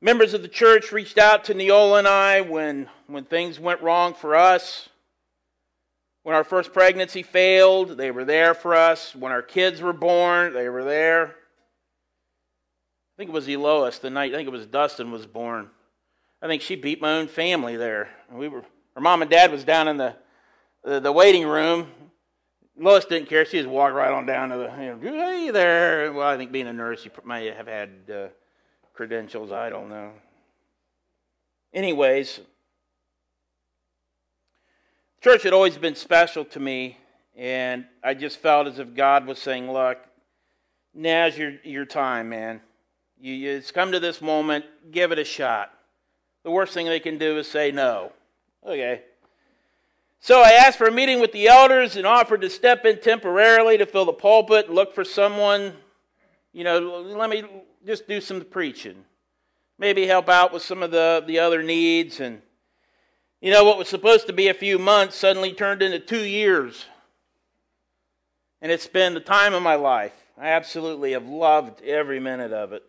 Members 0.00 0.32
of 0.32 0.42
the 0.42 0.48
church 0.48 0.92
reached 0.92 1.18
out 1.18 1.44
to 1.44 1.54
Neola 1.54 1.98
and 1.98 2.08
I 2.08 2.42
when, 2.42 2.88
when 3.08 3.24
things 3.24 3.58
went 3.58 3.82
wrong 3.82 4.14
for 4.14 4.36
us. 4.36 4.88
When 6.22 6.36
our 6.36 6.44
first 6.44 6.72
pregnancy 6.72 7.22
failed, 7.22 7.96
they 7.96 8.10
were 8.10 8.24
there 8.24 8.54
for 8.54 8.74
us. 8.74 9.14
When 9.14 9.32
our 9.32 9.42
kids 9.42 9.80
were 9.82 9.92
born, 9.92 10.52
they 10.52 10.68
were 10.68 10.84
there. 10.84 11.26
I 11.26 13.14
think 13.16 13.30
it 13.30 13.34
was 13.34 13.48
Elois 13.48 13.98
the 13.98 14.10
night, 14.10 14.32
I 14.32 14.36
think 14.36 14.46
it 14.46 14.52
was 14.52 14.66
Dustin 14.66 15.10
was 15.10 15.26
born. 15.26 15.70
I 16.44 16.46
think 16.46 16.60
she 16.60 16.76
beat 16.76 17.00
my 17.00 17.12
own 17.12 17.26
family 17.26 17.74
there. 17.76 18.10
We 18.30 18.48
were, 18.48 18.66
her 18.94 19.00
mom 19.00 19.22
and 19.22 19.30
dad 19.30 19.50
was 19.50 19.64
down 19.64 19.88
in 19.88 19.96
the, 19.96 20.14
the, 20.84 21.00
the 21.00 21.10
waiting 21.10 21.46
room. 21.46 21.86
Lois 22.76 23.06
didn't 23.06 23.30
care. 23.30 23.46
She 23.46 23.56
just 23.56 23.68
walked 23.68 23.94
right 23.94 24.12
on 24.12 24.26
down 24.26 24.50
to 24.50 24.58
the, 24.58 24.64
you 24.78 25.10
know, 25.10 25.26
hey 25.26 25.50
there. 25.50 26.12
Well, 26.12 26.28
I 26.28 26.36
think 26.36 26.52
being 26.52 26.66
a 26.66 26.72
nurse, 26.72 27.02
you 27.02 27.10
may 27.24 27.46
have 27.46 27.66
had 27.66 27.90
uh, 28.12 28.26
credentials. 28.92 29.52
I 29.52 29.70
don't 29.70 29.88
know. 29.88 30.10
Anyways, 31.72 32.40
church 35.22 35.44
had 35.44 35.54
always 35.54 35.78
been 35.78 35.94
special 35.94 36.44
to 36.44 36.60
me, 36.60 36.98
and 37.34 37.86
I 38.02 38.12
just 38.12 38.38
felt 38.38 38.66
as 38.66 38.78
if 38.78 38.94
God 38.94 39.26
was 39.26 39.38
saying, 39.38 39.72
"Look, 39.72 39.98
now's 40.92 41.38
your 41.38 41.54
your 41.64 41.86
time, 41.86 42.28
man. 42.28 42.60
You, 43.18 43.32
you, 43.32 43.50
it's 43.52 43.70
come 43.70 43.92
to 43.92 44.00
this 44.00 44.20
moment. 44.20 44.66
Give 44.90 45.10
it 45.10 45.18
a 45.18 45.24
shot." 45.24 45.73
The 46.44 46.50
worst 46.50 46.74
thing 46.74 46.86
they 46.86 47.00
can 47.00 47.18
do 47.18 47.38
is 47.38 47.50
say 47.50 47.72
no. 47.72 48.12
Okay. 48.64 49.02
So 50.20 50.40
I 50.40 50.52
asked 50.52 50.78
for 50.78 50.86
a 50.86 50.92
meeting 50.92 51.20
with 51.20 51.32
the 51.32 51.48
elders 51.48 51.96
and 51.96 52.06
offered 52.06 52.42
to 52.42 52.50
step 52.50 52.84
in 52.84 52.98
temporarily 53.00 53.76
to 53.78 53.86
fill 53.86 54.04
the 54.04 54.12
pulpit 54.12 54.66
and 54.66 54.74
look 54.74 54.94
for 54.94 55.04
someone, 55.04 55.74
you 56.52 56.64
know, 56.64 56.78
let 57.00 57.28
me 57.28 57.44
just 57.86 58.06
do 58.06 58.20
some 58.20 58.42
preaching. 58.42 59.04
Maybe 59.78 60.06
help 60.06 60.28
out 60.28 60.52
with 60.52 60.62
some 60.62 60.82
of 60.82 60.90
the, 60.90 61.22
the 61.26 61.38
other 61.38 61.62
needs. 61.62 62.20
And, 62.20 62.40
you 63.40 63.50
know, 63.50 63.64
what 63.64 63.76
was 63.76 63.88
supposed 63.88 64.26
to 64.28 64.32
be 64.32 64.48
a 64.48 64.54
few 64.54 64.78
months 64.78 65.16
suddenly 65.16 65.52
turned 65.52 65.82
into 65.82 65.98
two 65.98 66.24
years. 66.24 66.86
And 68.62 68.70
it's 68.72 68.86
been 68.86 69.12
the 69.12 69.20
time 69.20 69.52
of 69.52 69.62
my 69.62 69.74
life. 69.74 70.14
I 70.38 70.48
absolutely 70.48 71.12
have 71.12 71.26
loved 71.26 71.82
every 71.82 72.20
minute 72.20 72.52
of 72.52 72.72
it. 72.72 72.82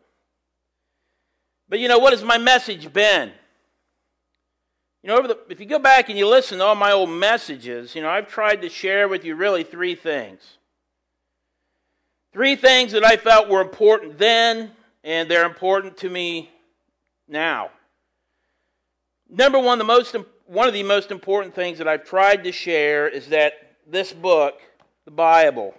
But, 1.68 1.80
you 1.80 1.88
know, 1.88 2.00
what 2.00 2.14
has 2.14 2.24
my 2.24 2.38
message 2.38 2.94
been? 2.94 3.32
You 5.06 5.12
know, 5.12 5.28
the, 5.28 5.38
if 5.50 5.60
you 5.60 5.68
go 5.68 5.78
back 5.78 6.10
and 6.10 6.18
you 6.18 6.28
listen 6.28 6.58
to 6.58 6.64
all 6.64 6.74
my 6.74 6.92
old 6.92 7.12
messages, 7.12 7.94
you 7.94 8.02
know, 8.02 8.10
I've 8.10 8.28
tried 8.28 8.64
to 8.64 8.70
share 8.70 9.08
with 9.08 9.24
you 9.24 9.36
really 9.36 9.64
three 9.64 9.94
things. 9.94 10.42
Three 12.34 12.56
things 12.56 12.92
that 12.94 13.06
I 13.06 13.16
felt 13.16 13.48
were 13.48 13.62
important 13.62 14.18
then, 14.18 14.72
and 15.04 15.30
they're 15.30 15.46
important 15.46 15.98
to 15.98 16.10
me 16.10 16.50
now. 17.28 17.70
Number 19.30 19.60
one, 19.60 19.78
the 19.78 19.84
most, 19.84 20.16
one 20.48 20.68
of 20.68 20.74
the 20.74 20.82
most 20.82 21.12
important 21.12 21.54
things 21.54 21.78
that 21.78 21.88
I've 21.88 22.04
tried 22.04 22.44
to 22.44 22.52
share 22.52 23.08
is 23.08 23.28
that 23.28 23.54
this 23.86 24.12
book, 24.12 24.60
the 25.06 25.12
Bible, 25.12 25.76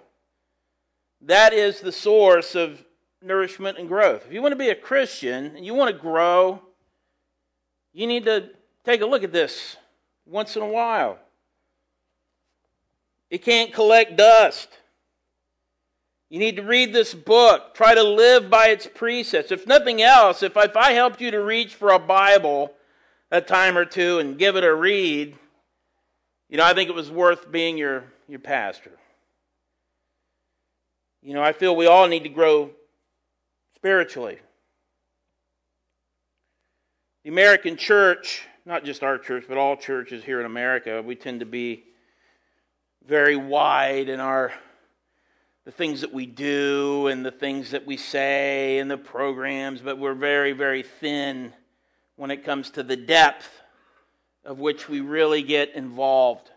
that 1.23 1.51
is 1.51 1.81
the 1.81 1.91
source 1.91 2.55
of 2.55 2.81
nourishment 3.21 3.77
and 3.77 3.89
growth. 3.89 4.25
If 4.25 4.31
you 4.31 4.41
want 4.41 4.53
to 4.53 4.57
be 4.57 4.69
a 4.69 4.75
Christian 4.75 5.57
and 5.57 5.65
you 5.65 5.73
want 5.73 5.93
to 5.93 6.01
grow, 6.01 6.61
you 7.91 8.07
need 8.07 8.23
to 8.23 8.51
Take 8.87 9.01
a 9.01 9.05
look 9.05 9.25
at 9.25 9.33
this 9.33 9.75
once 10.25 10.55
in 10.55 10.61
a 10.61 10.67
while. 10.67 11.19
It 13.29 13.39
can't 13.39 13.73
collect 13.73 14.15
dust. 14.15 14.69
You 16.29 16.39
need 16.39 16.55
to 16.55 16.61
read 16.61 16.93
this 16.93 17.13
book. 17.13 17.75
Try 17.75 17.95
to 17.95 18.03
live 18.03 18.49
by 18.49 18.67
its 18.67 18.87
precepts. 18.87 19.51
If 19.51 19.67
nothing 19.67 20.01
else, 20.01 20.41
if, 20.41 20.55
if 20.55 20.77
I 20.77 20.93
helped 20.93 21.19
you 21.19 21.31
to 21.31 21.43
reach 21.43 21.75
for 21.75 21.89
a 21.89 21.99
Bible 21.99 22.71
a 23.29 23.41
time 23.41 23.77
or 23.77 23.83
two 23.83 24.19
and 24.19 24.37
give 24.37 24.55
it 24.55 24.63
a 24.63 24.73
read, 24.73 25.35
you 26.47 26.55
know, 26.55 26.63
I 26.63 26.73
think 26.73 26.89
it 26.89 26.95
was 26.95 27.11
worth 27.11 27.51
being 27.51 27.77
your, 27.77 28.05
your 28.29 28.39
pastor. 28.39 28.93
You 31.21 31.33
know, 31.33 31.43
I 31.43 31.51
feel 31.51 31.75
we 31.75 31.87
all 31.87 32.07
need 32.07 32.23
to 32.23 32.29
grow 32.29 32.71
spiritually. 33.75 34.39
The 37.25 37.31
American 37.31 37.75
church 37.75 38.47
not 38.67 38.83
just 38.83 39.01
our 39.01 39.17
church, 39.17 39.45
but 39.47 39.57
all 39.57 39.77
churches 39.77 40.25
here 40.25 40.41
in 40.41 40.45
America, 40.45 41.01
we 41.01 41.15
tend 41.15 41.39
to 41.39 41.45
be 41.45 41.85
very 43.07 43.37
wide 43.37 44.09
in 44.09 44.19
our 44.19 44.51
the 45.63 45.71
things 45.71 46.01
that 46.01 46.13
we 46.13 46.25
do 46.25 47.07
and 47.07 47.25
the 47.25 47.31
things 47.31 47.71
that 47.71 47.85
we 47.85 47.97
say 47.97 48.79
and 48.79 48.89
the 48.89 48.97
programs, 48.97 49.81
but 49.81 49.97
we're 49.97 50.13
very, 50.13 50.53
very 50.53 50.81
thin 50.81 51.51
when 52.15 52.31
it 52.31 52.45
comes 52.45 52.69
to 52.69 52.83
the 52.83 52.95
depth 52.95 53.49
of 54.45 54.59
which 54.59 54.87
we 54.87 55.01
really 55.01 55.41
get 55.41 55.75
involved. 55.75 56.49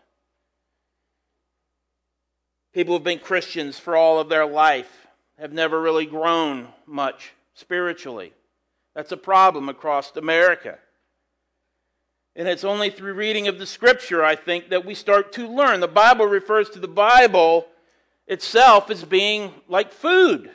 People 2.73 2.95
who've 2.95 3.03
been 3.03 3.19
Christians 3.19 3.77
for 3.79 3.97
all 3.97 4.19
of 4.19 4.29
their 4.29 4.45
life 4.45 5.07
have 5.37 5.51
never 5.51 5.81
really 5.81 6.05
grown 6.05 6.69
much 6.85 7.33
spiritually. 7.53 8.31
That's 8.95 9.11
a 9.11 9.17
problem 9.17 9.67
across 9.67 10.15
America. 10.15 10.77
And 12.35 12.47
it's 12.47 12.63
only 12.63 12.89
through 12.89 13.13
reading 13.13 13.47
of 13.47 13.59
the 13.59 13.65
scripture, 13.65 14.23
I 14.23 14.35
think, 14.35 14.69
that 14.69 14.85
we 14.85 14.95
start 14.95 15.33
to 15.33 15.47
learn. 15.47 15.81
The 15.81 15.87
Bible 15.87 16.25
refers 16.25 16.69
to 16.71 16.79
the 16.79 16.87
Bible 16.87 17.67
itself 18.25 18.89
as 18.89 19.03
being 19.03 19.53
like 19.67 19.91
food 19.91 20.49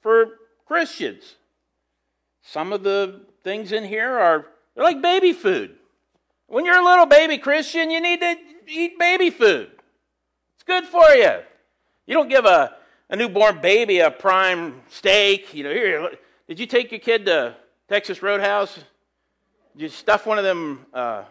for 0.00 0.38
Christians. 0.66 1.36
Some 2.42 2.72
of 2.72 2.82
the 2.82 3.20
things 3.44 3.70
in 3.70 3.84
here 3.84 4.18
are 4.18 4.46
they're 4.74 4.84
like 4.84 5.00
baby 5.00 5.32
food. 5.32 5.76
When 6.48 6.64
you're 6.64 6.80
a 6.80 6.84
little 6.84 7.06
baby 7.06 7.38
Christian, 7.38 7.90
you 7.90 8.00
need 8.00 8.20
to 8.20 8.36
eat 8.66 8.98
baby 8.98 9.30
food. 9.30 9.70
It's 10.56 10.64
good 10.64 10.84
for 10.84 11.08
you. 11.10 11.40
You 12.06 12.14
don't 12.14 12.28
give 12.28 12.44
a, 12.44 12.76
a 13.08 13.16
newborn 13.16 13.60
baby 13.60 14.00
a 14.00 14.10
prime 14.10 14.82
steak. 14.88 15.54
You 15.54 15.64
know, 15.64 15.70
here, 15.72 16.10
did 16.48 16.58
you 16.58 16.66
take 16.66 16.90
your 16.90 17.00
kid 17.00 17.26
to 17.26 17.56
Texas 17.88 18.22
Roadhouse? 18.22 18.78
You 19.74 19.88
stuff 19.88 20.26
one 20.26 20.38
of 20.38 20.44
them 20.44 20.86
uh, 20.92 21.24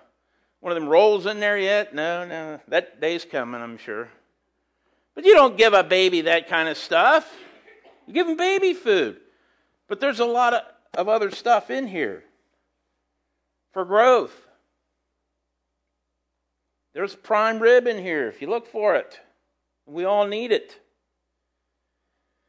one 0.62 0.72
of 0.72 0.82
them 0.82 0.90
rolls 0.90 1.26
in 1.26 1.40
there 1.40 1.58
yet? 1.58 1.94
No, 1.94 2.26
no. 2.26 2.60
That 2.68 3.02
day's 3.02 3.26
coming, 3.26 3.62
I'm 3.62 3.78
sure. 3.78 4.10
But 5.16 5.26
you 5.26 5.34
don't 5.34 5.58
give 5.58 5.74
a 5.74 5.84
baby 5.84 6.22
that 6.22 6.48
kind 6.48 6.70
of 6.70 6.78
stuff. 6.78 7.32
You 8.08 8.14
give 8.14 8.28
them 8.28 8.38
baby 8.38 8.74
food. 8.74 9.18
But 9.88 10.00
there's 10.00 10.20
a 10.20 10.26
lot 10.26 10.54
of, 10.54 10.62
of 10.94 11.10
other 11.10 11.32
stuff 11.32 11.70
in 11.70 11.88
here 11.88 12.24
for 13.74 13.86
growth. 13.86 14.36
There's 16.94 17.16
prime 17.16 17.60
rib 17.60 17.88
in 17.88 17.98
here 17.98 18.28
if 18.28 18.42
you 18.42 18.50
look 18.50 18.68
for 18.68 18.96
it. 18.96 19.20
We 19.86 20.06
all 20.06 20.28
need 20.28 20.52
it. 20.52 20.80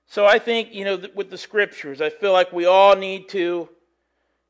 So 0.07 0.27
I 0.27 0.39
think, 0.39 0.75
you 0.75 0.85
know, 0.85 1.03
with 1.15 1.31
the 1.31 1.39
scriptures, 1.39 2.01
I 2.01 2.11
feel 2.11 2.33
like 2.33 2.53
we 2.53 2.67
all 2.67 2.95
need 2.95 3.29
to 3.31 3.69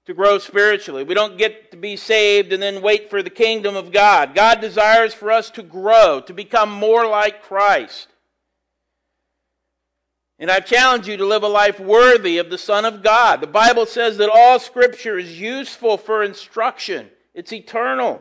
to 0.07 0.15
grow 0.15 0.39
spiritually. 0.39 1.05
We 1.05 1.15
don't 1.15 1.39
get 1.39 1.71
to 1.71 1.77
be 1.77 1.97
saved 1.97 2.53
and 2.53 2.63
then 2.63 2.83
wait 2.83 3.09
for 3.09 3.23
the 3.23 3.31
kingdom 3.31 3.77
of 3.77 3.93
God. 3.93 4.35
God 4.35 4.61
desires 4.61 5.15
for 5.15 5.31
us 5.31 5.51
to 5.51 5.63
grow, 5.63 6.21
to 6.27 6.35
become 6.35 6.71
more 6.71 7.07
like 7.07 7.43
Christ. 7.43 8.09
And 10.39 10.51
I 10.51 10.59
challenge 10.59 11.07
you 11.07 11.17
to 11.17 11.25
live 11.25 11.45
a 11.45 11.49
life 11.49 11.79
worthy 11.79 12.39
of 12.39 12.51
the 12.51 12.59
Son 12.59 12.85
of 12.85 13.03
God. 13.03 13.41
The 13.41 13.47
Bible 13.47 13.87
says 13.87 14.17
that 14.17 14.29
all 14.29 14.59
Scripture 14.59 15.17
is 15.17 15.39
useful 15.39 15.97
for 15.97 16.25
instruction, 16.25 17.11
it's 17.33 17.53
eternal. 17.53 18.21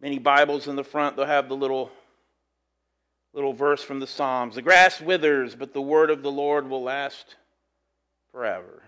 Many 0.00 0.20
Bibles 0.20 0.68
in 0.68 0.76
the 0.76 0.84
front, 0.84 1.16
they'll 1.16 1.26
have 1.26 1.48
the 1.48 1.56
little, 1.56 1.90
little 3.34 3.52
verse 3.52 3.82
from 3.82 3.98
the 3.98 4.06
Psalms. 4.06 4.54
The 4.54 4.62
grass 4.62 5.00
withers, 5.00 5.56
but 5.56 5.74
the 5.74 5.82
word 5.82 6.08
of 6.10 6.22
the 6.22 6.30
Lord 6.30 6.70
will 6.70 6.84
last 6.84 7.34
forever. 8.32 8.82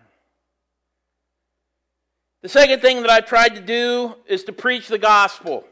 The 2.42 2.48
second 2.48 2.80
thing 2.80 3.02
that 3.02 3.10
I've 3.10 3.26
tried 3.26 3.54
to 3.56 3.60
do 3.60 4.14
is 4.26 4.44
to 4.44 4.52
preach 4.52 4.88
the 4.88 4.98
gospel. 4.98 5.64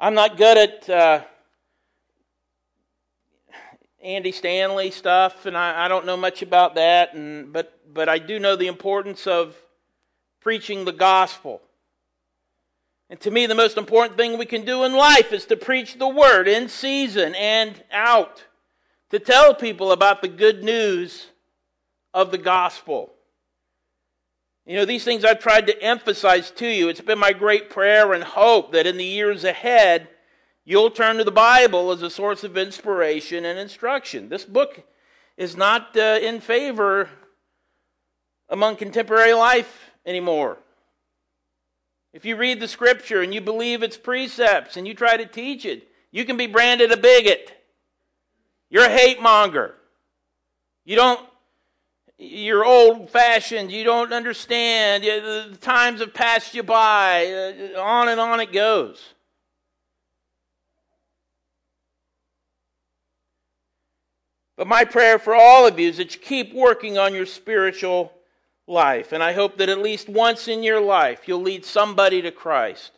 I'm 0.00 0.14
not 0.14 0.36
good 0.36 0.56
at 0.56 0.88
uh, 0.88 1.20
Andy 4.02 4.32
Stanley 4.32 4.90
stuff, 4.90 5.44
and 5.44 5.56
I, 5.56 5.84
I, 5.84 5.88
don't 5.88 6.06
know 6.06 6.16
much 6.16 6.40
about 6.40 6.76
that, 6.76 7.14
and, 7.14 7.52
but, 7.52 7.78
but 7.92 8.08
I 8.08 8.18
do 8.18 8.38
know 8.38 8.56
the 8.56 8.68
importance 8.68 9.26
of 9.26 9.56
preaching 10.40 10.84
the 10.84 10.92
gospel. 10.92 11.60
And 13.10 13.20
to 13.20 13.30
me, 13.30 13.46
the 13.46 13.54
most 13.54 13.76
important 13.76 14.16
thing 14.16 14.38
we 14.38 14.46
can 14.46 14.64
do 14.64 14.84
in 14.84 14.94
life 14.94 15.32
is 15.32 15.44
to 15.46 15.56
preach 15.56 15.98
the 15.98 16.08
word 16.08 16.46
in 16.46 16.68
season 16.68 17.34
and 17.34 17.82
out, 17.90 18.44
to 19.10 19.18
tell 19.18 19.54
people 19.54 19.92
about 19.92 20.22
the 20.22 20.28
good 20.28 20.62
news 20.62 21.26
of 22.18 22.32
the 22.32 22.38
gospel. 22.38 23.12
You 24.66 24.74
know, 24.74 24.84
these 24.84 25.04
things 25.04 25.24
I've 25.24 25.38
tried 25.38 25.68
to 25.68 25.80
emphasize 25.80 26.50
to 26.50 26.66
you. 26.66 26.88
It's 26.88 27.00
been 27.00 27.20
my 27.20 27.32
great 27.32 27.70
prayer 27.70 28.12
and 28.12 28.24
hope 28.24 28.72
that 28.72 28.88
in 28.88 28.96
the 28.96 29.04
years 29.04 29.44
ahead, 29.44 30.08
you'll 30.64 30.90
turn 30.90 31.18
to 31.18 31.24
the 31.24 31.30
Bible 31.30 31.92
as 31.92 32.02
a 32.02 32.10
source 32.10 32.42
of 32.42 32.58
inspiration 32.58 33.44
and 33.44 33.56
instruction. 33.56 34.30
This 34.30 34.44
book 34.44 34.82
is 35.36 35.56
not 35.56 35.96
uh, 35.96 36.18
in 36.20 36.40
favor 36.40 37.08
among 38.48 38.74
contemporary 38.74 39.32
life 39.32 39.92
anymore. 40.04 40.58
If 42.12 42.24
you 42.24 42.34
read 42.34 42.58
the 42.58 42.66
scripture 42.66 43.22
and 43.22 43.32
you 43.32 43.40
believe 43.40 43.84
its 43.84 43.96
precepts 43.96 44.76
and 44.76 44.88
you 44.88 44.94
try 44.94 45.16
to 45.16 45.24
teach 45.24 45.64
it, 45.64 45.86
you 46.10 46.24
can 46.24 46.36
be 46.36 46.48
branded 46.48 46.90
a 46.90 46.96
bigot. 46.96 47.52
You're 48.70 48.86
a 48.86 48.90
hate 48.90 49.22
monger. 49.22 49.76
You 50.84 50.96
don't 50.96 51.20
you're 52.38 52.64
old 52.64 53.10
fashioned, 53.10 53.70
you 53.70 53.84
don't 53.84 54.12
understand, 54.12 55.04
the 55.04 55.56
times 55.60 56.00
have 56.00 56.14
passed 56.14 56.54
you 56.54 56.62
by, 56.62 57.26
uh, 57.76 57.80
on 57.80 58.08
and 58.08 58.20
on 58.20 58.40
it 58.40 58.52
goes. 58.52 59.14
But 64.56 64.66
my 64.66 64.84
prayer 64.84 65.20
for 65.20 65.36
all 65.36 65.68
of 65.68 65.78
you 65.78 65.88
is 65.88 65.98
that 65.98 66.14
you 66.14 66.20
keep 66.20 66.52
working 66.52 66.98
on 66.98 67.14
your 67.14 67.26
spiritual 67.26 68.12
life. 68.66 69.12
And 69.12 69.22
I 69.22 69.32
hope 69.32 69.56
that 69.58 69.68
at 69.68 69.78
least 69.78 70.08
once 70.08 70.48
in 70.48 70.64
your 70.64 70.80
life 70.80 71.22
you'll 71.26 71.42
lead 71.42 71.64
somebody 71.64 72.20
to 72.22 72.32
Christ. 72.32 72.90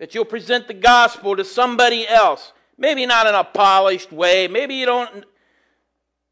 That 0.00 0.14
you'll 0.14 0.24
present 0.24 0.66
the 0.66 0.74
gospel 0.74 1.36
to 1.36 1.44
somebody 1.44 2.08
else. 2.08 2.52
Maybe 2.76 3.06
not 3.06 3.28
in 3.28 3.34
a 3.34 3.44
polished 3.44 4.12
way. 4.12 4.48
Maybe 4.48 4.74
you 4.74 4.84
don't 4.84 5.24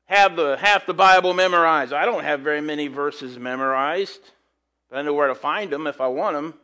have 0.07 0.37
the 0.37 0.57
half 0.57 0.87
the 0.87 0.95
Bible 0.95 1.35
memorized. 1.35 1.93
I 1.93 2.05
don't 2.05 2.25
have 2.25 2.41
very 2.41 2.61
many 2.61 2.89
verses 2.89 3.39
memorized. 3.39 4.21
But 4.91 4.99
I 4.99 5.03
know 5.03 5.15
where 5.15 5.29
to 5.29 5.35
find 5.35 5.71
them 5.71 5.87
if 5.87 6.01
I 6.01 6.09
want 6.09 6.37
them. 6.37 6.55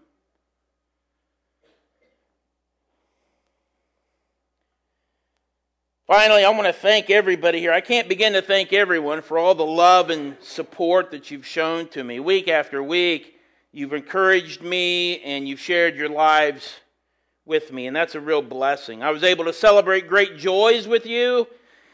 Finally, 6.07 6.45
I 6.45 6.51
want 6.51 6.67
to 6.67 6.73
thank 6.73 7.09
everybody 7.09 7.61
here. 7.61 7.73
I 7.73 7.81
can't 7.81 8.09
begin 8.09 8.33
to 8.33 8.43
thank 8.43 8.73
everyone 8.73 9.23
for 9.23 9.39
all 9.39 9.55
the 9.55 9.65
love 9.65 10.11
and 10.11 10.37
support 10.41 11.13
that 11.13 11.31
you've 11.31 11.47
shown 11.47 11.87
to 11.89 12.03
me. 12.03 12.19
Week 12.19 12.49
after 12.49 12.83
week, 12.83 13.37
you've 13.71 13.93
encouraged 13.93 14.61
me 14.61 15.21
and 15.21 15.47
you've 15.47 15.61
shared 15.61 15.95
your 15.95 16.09
lives 16.09 16.81
with 17.45 17.73
me, 17.73 17.87
and 17.87 17.95
that's 17.95 18.17
a 18.17 18.21
real 18.21 18.43
blessing. 18.43 19.05
I 19.05 19.13
was 19.13 19.23
able 19.23 19.45
to 19.45 19.53
celebrate 19.53 20.09
great 20.09 20.37
joys 20.37 20.89
with 20.89 21.07
you, 21.07 21.47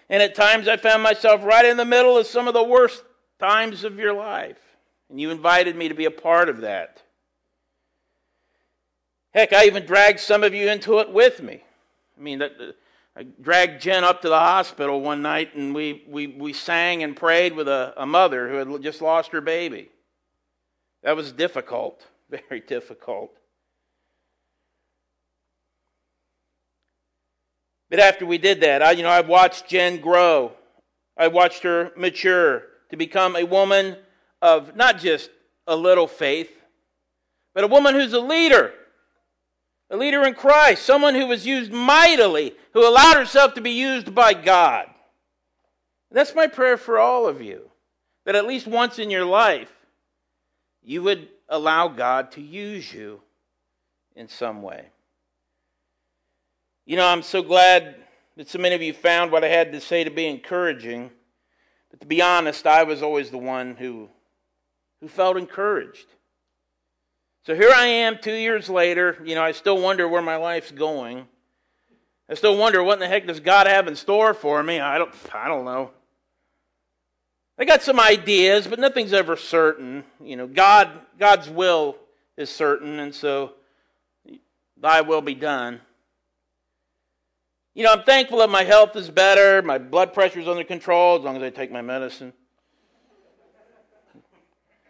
and 0.08 0.22
at 0.22 0.34
times 0.34 0.68
I 0.68 0.76
found 0.76 1.02
myself 1.02 1.44
right 1.44 1.64
in 1.64 1.76
the 1.76 1.84
middle 1.84 2.16
of 2.16 2.26
some 2.26 2.48
of 2.48 2.54
the 2.54 2.62
worst 2.62 3.02
times 3.38 3.84
of 3.84 3.98
your 3.98 4.12
life, 4.12 4.58
and 5.10 5.20
you 5.20 5.30
invited 5.30 5.76
me 5.76 5.88
to 5.88 5.94
be 5.94 6.04
a 6.04 6.10
part 6.10 6.48
of 6.48 6.62
that. 6.62 7.02
Heck, 9.34 9.52
I 9.52 9.66
even 9.66 9.84
dragged 9.84 10.20
some 10.20 10.42
of 10.42 10.54
you 10.54 10.70
into 10.70 10.98
it 11.00 11.12
with 11.12 11.42
me. 11.42 11.62
I 12.16 12.22
mean, 12.22 12.40
uh, 12.40 12.48
I 13.14 13.24
dragged 13.40 13.82
Jen 13.82 14.04
up 14.04 14.22
to 14.22 14.28
the 14.28 14.38
hospital 14.38 15.00
one 15.00 15.22
night 15.22 15.54
and 15.54 15.74
we, 15.74 16.04
we, 16.08 16.26
we 16.26 16.52
sang 16.52 17.02
and 17.02 17.16
prayed 17.16 17.54
with 17.54 17.68
a, 17.68 17.94
a 17.96 18.06
mother 18.06 18.48
who 18.48 18.56
had 18.56 18.82
just 18.82 19.02
lost 19.02 19.32
her 19.32 19.40
baby. 19.40 19.90
That 21.02 21.16
was 21.16 21.32
difficult, 21.32 22.06
very 22.30 22.60
difficult. 22.60 23.30
But 27.90 28.00
after 28.00 28.26
we 28.26 28.38
did 28.38 28.60
that, 28.62 28.82
I, 28.82 28.92
you 28.92 29.02
know, 29.02 29.10
I 29.10 29.20
watched 29.20 29.68
Jen 29.68 30.00
grow. 30.00 30.52
I 31.16 31.28
watched 31.28 31.62
her 31.62 31.92
mature 31.96 32.62
to 32.90 32.96
become 32.96 33.36
a 33.36 33.44
woman 33.44 33.96
of 34.42 34.76
not 34.76 34.98
just 34.98 35.30
a 35.66 35.76
little 35.76 36.06
faith, 36.06 36.50
but 37.54 37.64
a 37.64 37.68
woman 37.68 37.94
who's 37.94 38.12
a 38.12 38.20
leader 38.20 38.72
a 39.90 39.96
leader 39.96 40.24
in 40.24 40.34
Christ, 40.34 40.84
someone 40.84 41.14
who 41.14 41.26
was 41.26 41.46
used 41.46 41.72
mightily, 41.72 42.54
who 42.72 42.86
allowed 42.86 43.16
herself 43.16 43.54
to 43.54 43.60
be 43.60 43.70
used 43.70 44.14
by 44.14 44.34
God. 44.34 44.88
That's 46.10 46.34
my 46.34 46.46
prayer 46.46 46.76
for 46.76 46.98
all 46.98 47.26
of 47.26 47.40
you, 47.40 47.70
that 48.24 48.34
at 48.34 48.46
least 48.46 48.66
once 48.66 48.98
in 48.98 49.10
your 49.10 49.24
life, 49.24 49.72
you 50.82 51.02
would 51.02 51.28
allow 51.48 51.88
God 51.88 52.32
to 52.32 52.40
use 52.40 52.92
you 52.92 53.20
in 54.14 54.28
some 54.28 54.62
way. 54.62 54.86
You 56.88 56.94
know, 56.94 57.06
I'm 57.06 57.22
so 57.22 57.42
glad 57.42 57.96
that 58.36 58.48
so 58.48 58.60
many 58.60 58.76
of 58.76 58.80
you 58.80 58.92
found 58.92 59.32
what 59.32 59.42
I 59.42 59.48
had 59.48 59.72
to 59.72 59.80
say 59.80 60.04
to 60.04 60.10
be 60.10 60.26
encouraging. 60.26 61.10
But 61.90 62.00
to 62.00 62.06
be 62.06 62.22
honest, 62.22 62.64
I 62.64 62.84
was 62.84 63.02
always 63.02 63.30
the 63.30 63.38
one 63.38 63.74
who, 63.74 64.08
who 65.00 65.08
felt 65.08 65.36
encouraged. 65.36 66.06
So 67.44 67.56
here 67.56 67.72
I 67.74 67.86
am 67.86 68.18
two 68.18 68.34
years 68.34 68.68
later. 68.68 69.20
You 69.24 69.34
know, 69.34 69.42
I 69.42 69.50
still 69.50 69.80
wonder 69.80 70.06
where 70.06 70.22
my 70.22 70.36
life's 70.36 70.70
going. 70.70 71.26
I 72.28 72.34
still 72.34 72.56
wonder 72.56 72.80
what 72.84 72.94
in 72.94 73.00
the 73.00 73.08
heck 73.08 73.26
does 73.26 73.40
God 73.40 73.66
have 73.66 73.88
in 73.88 73.96
store 73.96 74.32
for 74.32 74.62
me? 74.62 74.78
I 74.78 74.96
don't, 74.98 75.12
I 75.34 75.48
don't 75.48 75.64
know. 75.64 75.90
I 77.58 77.64
got 77.64 77.82
some 77.82 77.98
ideas, 77.98 78.68
but 78.68 78.78
nothing's 78.78 79.12
ever 79.12 79.36
certain. 79.36 80.04
You 80.22 80.36
know, 80.36 80.46
God, 80.46 80.90
God's 81.18 81.50
will 81.50 81.96
is 82.36 82.48
certain, 82.48 83.00
and 83.00 83.12
so 83.12 83.54
thy 84.76 85.00
will 85.00 85.22
be 85.22 85.34
done. 85.34 85.80
You 87.76 87.82
know, 87.82 87.92
I'm 87.92 88.04
thankful 88.04 88.38
that 88.38 88.48
my 88.48 88.64
health 88.64 88.96
is 88.96 89.10
better, 89.10 89.60
my 89.60 89.76
blood 89.76 90.14
pressure 90.14 90.40
is 90.40 90.48
under 90.48 90.64
control 90.64 91.18
as 91.18 91.24
long 91.24 91.36
as 91.36 91.42
I 91.42 91.50
take 91.50 91.70
my 91.70 91.82
medicine. 91.82 92.32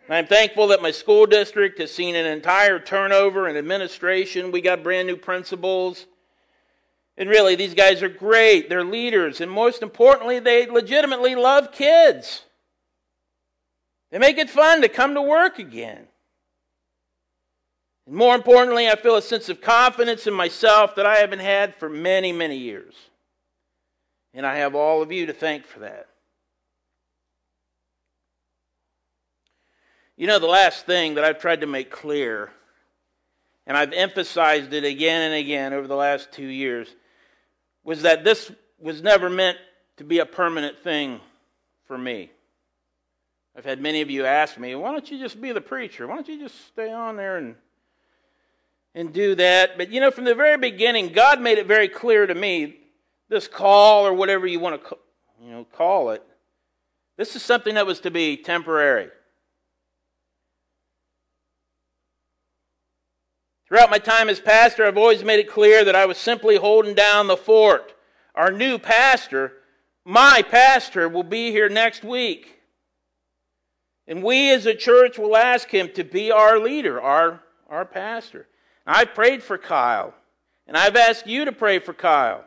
I'm 0.09 0.29
thankful 0.29 0.69
that 0.69 0.81
my 0.81 0.93
school 0.93 1.27
district 1.27 1.81
has 1.81 1.93
seen 1.93 2.15
an 2.15 2.27
entire 2.27 2.79
turnover 2.79 3.49
in 3.49 3.57
administration. 3.57 4.53
We 4.53 4.61
got 4.61 4.85
brand 4.85 5.09
new 5.09 5.17
principals. 5.17 6.07
And 7.17 7.29
really, 7.29 7.57
these 7.57 7.75
guys 7.75 8.05
are 8.05 8.09
great. 8.09 8.69
They're 8.69 8.85
leaders. 8.85 9.41
And 9.41 9.51
most 9.51 9.83
importantly, 9.83 10.39
they 10.39 10.71
legitimately 10.71 11.35
love 11.35 11.73
kids. 11.73 12.45
They 14.13 14.19
make 14.19 14.39
it 14.39 14.49
fun 14.49 14.81
to 14.83 14.89
come 14.89 15.15
to 15.15 15.23
work 15.23 15.59
again. 15.59 16.07
And 18.07 18.15
more 18.15 18.35
importantly, 18.35 18.89
I 18.89 18.97
feel 18.97 19.17
a 19.17 19.23
sense 19.23 19.49
of 19.49 19.61
confidence 19.61 20.27
in 20.27 20.35
myself 20.35 20.95
that 20.95 21.07
I 21.07 21.17
haven't 21.17 21.41
had 21.41 21.75
for 21.75 21.89
many, 21.89 22.33
many 22.33 22.57
years. 22.57 22.95
And 24.33 24.47
I 24.47 24.57
have 24.57 24.75
all 24.75 25.03
of 25.03 25.11
you 25.11 25.27
to 25.27 25.33
thank 25.33 25.67
for 25.67 25.81
that. 25.81 26.07
You 30.17 30.27
know, 30.27 30.39
the 30.39 30.47
last 30.47 30.87
thing 30.87 31.15
that 31.15 31.25
I've 31.25 31.41
tried 31.41 31.61
to 31.61 31.67
make 31.67 31.91
clear, 31.91 32.51
and 33.67 33.77
I've 33.77 33.93
emphasized 33.93 34.73
it 34.73 34.85
again 34.85 35.23
and 35.23 35.35
again 35.35 35.73
over 35.73 35.87
the 35.87 35.97
last 35.97 36.33
two 36.33 36.47
years, 36.47 36.89
was 37.85 38.03
that 38.03 38.25
this 38.25 38.51
was 38.79 39.03
never 39.03 39.29
meant 39.29 39.59
to 39.97 40.05
be 40.05 40.19
a 40.19 40.27
permanent 40.27 40.79
thing 40.83 41.21
for 41.87 41.99
me. 41.99 42.31
I've 43.57 43.65
had 43.65 43.81
many 43.81 44.01
of 44.03 44.11
you 44.11 44.27
ask 44.27 44.59
me, 44.59 44.75
why 44.75 44.93
don't 44.93 45.11
you 45.11 45.19
just 45.19 45.41
be 45.41 45.53
the 45.53 45.61
preacher? 45.61 46.07
Why 46.07 46.15
don't 46.15 46.29
you 46.29 46.39
just 46.39 46.67
stay 46.67 46.93
on 46.93 47.17
there 47.17 47.39
and 47.39 47.57
and 48.97 49.13
do 49.13 49.37
that? 49.37 49.79
But 49.79 49.93
you 49.93 50.01
know, 50.01 50.11
from 50.11 50.25
the 50.25 50.35
very 50.35 50.59
beginning, 50.59 51.13
God 51.13 51.41
made 51.41 51.59
it 51.59 51.67
very 51.67 51.89
clear 51.89 52.27
to 52.27 52.35
me 52.35 52.79
this 53.29 53.47
call 53.47 54.07
or 54.07 54.15
whatever 54.15 54.47
you 54.47 54.59
want 54.59 54.83
to 54.83 54.97
you 55.41 55.51
know 55.53 55.65
call 55.73 56.11
it. 56.11 56.25
This 57.17 57.37
is 57.37 57.43
something 57.43 57.77
that 57.77 57.87
was 57.87 58.01
to 58.01 58.11
be 58.11 58.37
temporary. 58.37 59.11
Throughout 63.69 63.91
my 63.91 63.99
time 63.99 64.29
as 64.29 64.41
pastor, 64.41 64.85
I've 64.85 64.99
always 64.99 65.25
made 65.25 65.41
it 65.41 65.51
clear 65.51 65.85
that 65.85 65.97
I 65.97 66.07
was 66.07 66.19
simply 66.19 66.57
holding 66.57 66.95
down 66.95 67.27
the 67.27 67.37
fort. 67.37 67.95
Our 68.35 68.53
new 68.53 68.79
pastor, 68.79 69.53
my 70.05 70.43
pastor, 70.43 71.09
will 71.09 71.25
be 71.25 71.51
here 71.51 71.69
next 71.69 72.05
week. 72.05 72.61
And 74.07 74.23
we 74.23 74.53
as 74.53 74.67
a 74.67 74.75
church 74.75 75.19
will 75.19 75.37
ask 75.37 75.69
him 75.69 75.91
to 75.95 76.05
be 76.05 76.31
our 76.31 76.61
leader, 76.61 77.01
our, 77.01 77.43
our 77.69 77.85
pastor. 77.85 78.47
I've 78.87 79.15
prayed 79.15 79.43
for 79.43 79.59
Kyle, 79.59 80.15
and 80.67 80.77
I've 80.77 80.97
asked 80.97 81.27
you 81.27 81.45
to 81.45 81.53
pray 81.53 81.79
for 81.79 81.93
Kyle. 81.93 82.45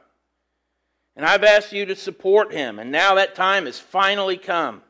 And 1.15 1.25
I've 1.25 1.43
asked 1.43 1.73
you 1.73 1.85
to 1.85 1.95
support 1.95 2.53
him, 2.53 2.79
and 2.79 2.91
now 2.91 3.15
that 3.15 3.35
time 3.35 3.65
has 3.65 3.77
finally 3.77 4.37
come. 4.37 4.83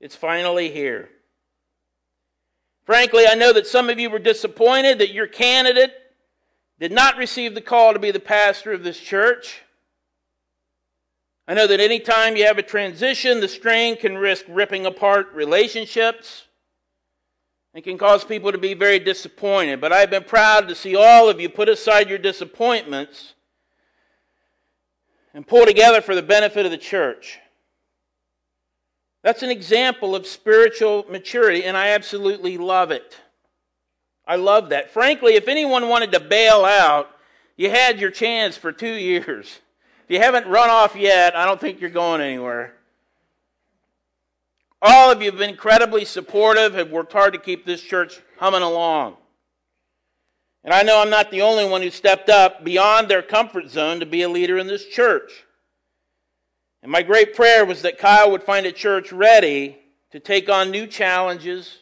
It's 0.00 0.16
finally 0.16 0.70
here. 0.70 1.08
Frankly, 2.84 3.26
I 3.28 3.34
know 3.34 3.52
that 3.52 3.66
some 3.66 3.88
of 3.88 4.00
you 4.00 4.10
were 4.10 4.18
disappointed 4.18 4.98
that 4.98 5.12
your 5.12 5.28
candidate 5.28 5.92
did 6.80 6.90
not 6.90 7.16
receive 7.16 7.54
the 7.54 7.60
call 7.60 7.92
to 7.92 7.98
be 7.98 8.10
the 8.10 8.20
pastor 8.20 8.72
of 8.72 8.82
this 8.82 8.98
church. 8.98 9.62
I 11.46 11.54
know 11.54 11.68
that 11.68 11.80
anytime 11.80 12.36
you 12.36 12.44
have 12.46 12.58
a 12.58 12.62
transition, 12.62 13.38
the 13.38 13.48
strain 13.48 13.96
can 13.96 14.18
risk 14.18 14.44
ripping 14.48 14.84
apart 14.84 15.32
relationships 15.32 16.45
and 17.76 17.84
can 17.84 17.98
cause 17.98 18.24
people 18.24 18.50
to 18.50 18.56
be 18.56 18.72
very 18.72 18.98
disappointed. 18.98 19.82
But 19.82 19.92
I've 19.92 20.08
been 20.08 20.24
proud 20.24 20.66
to 20.68 20.74
see 20.74 20.96
all 20.96 21.28
of 21.28 21.38
you 21.38 21.50
put 21.50 21.68
aside 21.68 22.08
your 22.08 22.16
disappointments 22.16 23.34
and 25.34 25.46
pull 25.46 25.66
together 25.66 26.00
for 26.00 26.14
the 26.14 26.22
benefit 26.22 26.64
of 26.64 26.72
the 26.72 26.78
church. 26.78 27.38
That's 29.22 29.42
an 29.42 29.50
example 29.50 30.16
of 30.16 30.26
spiritual 30.26 31.04
maturity, 31.10 31.64
and 31.64 31.76
I 31.76 31.88
absolutely 31.88 32.56
love 32.56 32.90
it. 32.90 33.20
I 34.26 34.36
love 34.36 34.70
that. 34.70 34.90
Frankly, 34.90 35.34
if 35.34 35.46
anyone 35.46 35.86
wanted 35.90 36.12
to 36.12 36.20
bail 36.20 36.64
out, 36.64 37.10
you 37.58 37.68
had 37.68 38.00
your 38.00 38.10
chance 38.10 38.56
for 38.56 38.72
two 38.72 38.94
years. 38.94 39.60
If 40.04 40.10
you 40.14 40.18
haven't 40.18 40.46
run 40.46 40.70
off 40.70 40.96
yet, 40.96 41.36
I 41.36 41.44
don't 41.44 41.60
think 41.60 41.82
you're 41.82 41.90
going 41.90 42.22
anywhere. 42.22 42.75
All 44.82 45.10
of 45.10 45.20
you 45.20 45.30
have 45.30 45.38
been 45.38 45.50
incredibly 45.50 46.04
supportive, 46.04 46.74
have 46.74 46.90
worked 46.90 47.12
hard 47.12 47.32
to 47.32 47.38
keep 47.38 47.64
this 47.64 47.80
church 47.80 48.20
humming 48.38 48.62
along. 48.62 49.16
And 50.64 50.74
I 50.74 50.82
know 50.82 51.00
I'm 51.00 51.10
not 51.10 51.30
the 51.30 51.42
only 51.42 51.64
one 51.64 51.80
who 51.80 51.90
stepped 51.90 52.28
up 52.28 52.64
beyond 52.64 53.08
their 53.08 53.22
comfort 53.22 53.70
zone 53.70 54.00
to 54.00 54.06
be 54.06 54.22
a 54.22 54.28
leader 54.28 54.58
in 54.58 54.66
this 54.66 54.86
church. 54.86 55.44
And 56.82 56.92
my 56.92 57.02
great 57.02 57.34
prayer 57.34 57.64
was 57.64 57.82
that 57.82 57.98
Kyle 57.98 58.30
would 58.30 58.42
find 58.42 58.66
a 58.66 58.72
church 58.72 59.12
ready 59.12 59.78
to 60.10 60.20
take 60.20 60.48
on 60.48 60.70
new 60.70 60.86
challenges, 60.86 61.78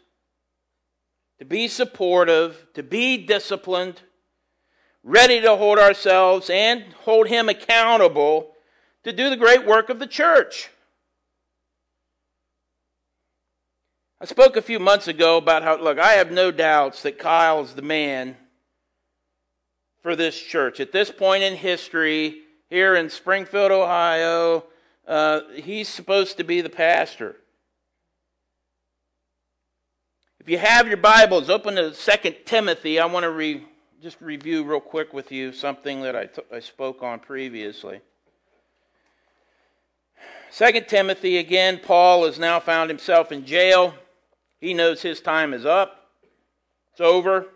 to 1.39 1.45
be 1.45 1.67
supportive, 1.67 2.67
to 2.75 2.83
be 2.83 3.17
disciplined, 3.17 4.03
ready 5.03 5.41
to 5.41 5.57
hold 5.57 5.79
ourselves 5.79 6.49
and 6.49 6.85
hold 7.05 7.29
Him 7.29 7.49
accountable 7.49 8.53
to 9.03 9.13
do 9.13 9.31
the 9.31 9.37
great 9.37 9.67
work 9.67 9.91
of 9.91 9.99
the 9.99 10.07
church. 10.07 10.71
I 14.25 14.27
spoke 14.27 14.57
a 14.57 14.63
few 14.63 14.79
months 14.79 15.07
ago 15.07 15.37
about 15.37 15.63
how, 15.65 15.77
look, 15.79 15.99
I 15.99 16.13
have 16.13 16.33
no 16.33 16.51
doubts 16.51 17.03
that 17.03 17.19
Kyle 17.19 17.61
is 17.61 17.75
the 17.75 17.83
man 17.83 18.39
for 20.03 20.17
this 20.17 20.41
church. 20.41 20.81
At 20.81 20.93
this 20.93 21.11
point 21.11 21.43
in 21.43 21.57
history, 21.57 22.39
here 22.71 22.95
in 22.95 23.11
Springfield, 23.11 23.71
Ohio, 23.71 24.65
uh, 25.07 25.41
he's 25.55 25.91
supposed 25.91 26.39
to 26.39 26.43
be 26.43 26.63
the 26.63 26.71
pastor. 26.71 27.37
If 30.41 30.49
you 30.49 30.57
have 30.57 30.89
your 30.89 30.97
Bibles, 30.97 31.51
open 31.51 31.75
to 31.75 31.91
2 31.91 32.35
Timothy. 32.47 32.99
I 32.99 33.05
want 33.05 33.25
to 33.25 33.31
re, 33.31 33.67
just 34.01 34.19
review 34.23 34.65
real 34.65 34.81
quick 34.81 35.13
with 35.13 35.33
you 35.33 35.53
something 35.53 36.01
that 36.01 36.17
I 36.51 36.61
spoke 36.61 37.03
on 37.03 37.21
previously. 37.21 38.01
2 40.57 40.81
Timothy, 40.89 41.37
again, 41.37 41.79
Paul 41.79 42.25
has 42.25 42.39
now 42.39 42.59
found 42.59 42.89
himself 42.89 43.31
in 43.31 43.45
jail. 43.45 43.93
He 44.65 44.73
knows 44.73 45.03
his 45.03 45.21
time 45.21 45.53
is 45.53 45.67
up, 45.67 46.09
it's 46.93 47.01
over. 47.03 47.49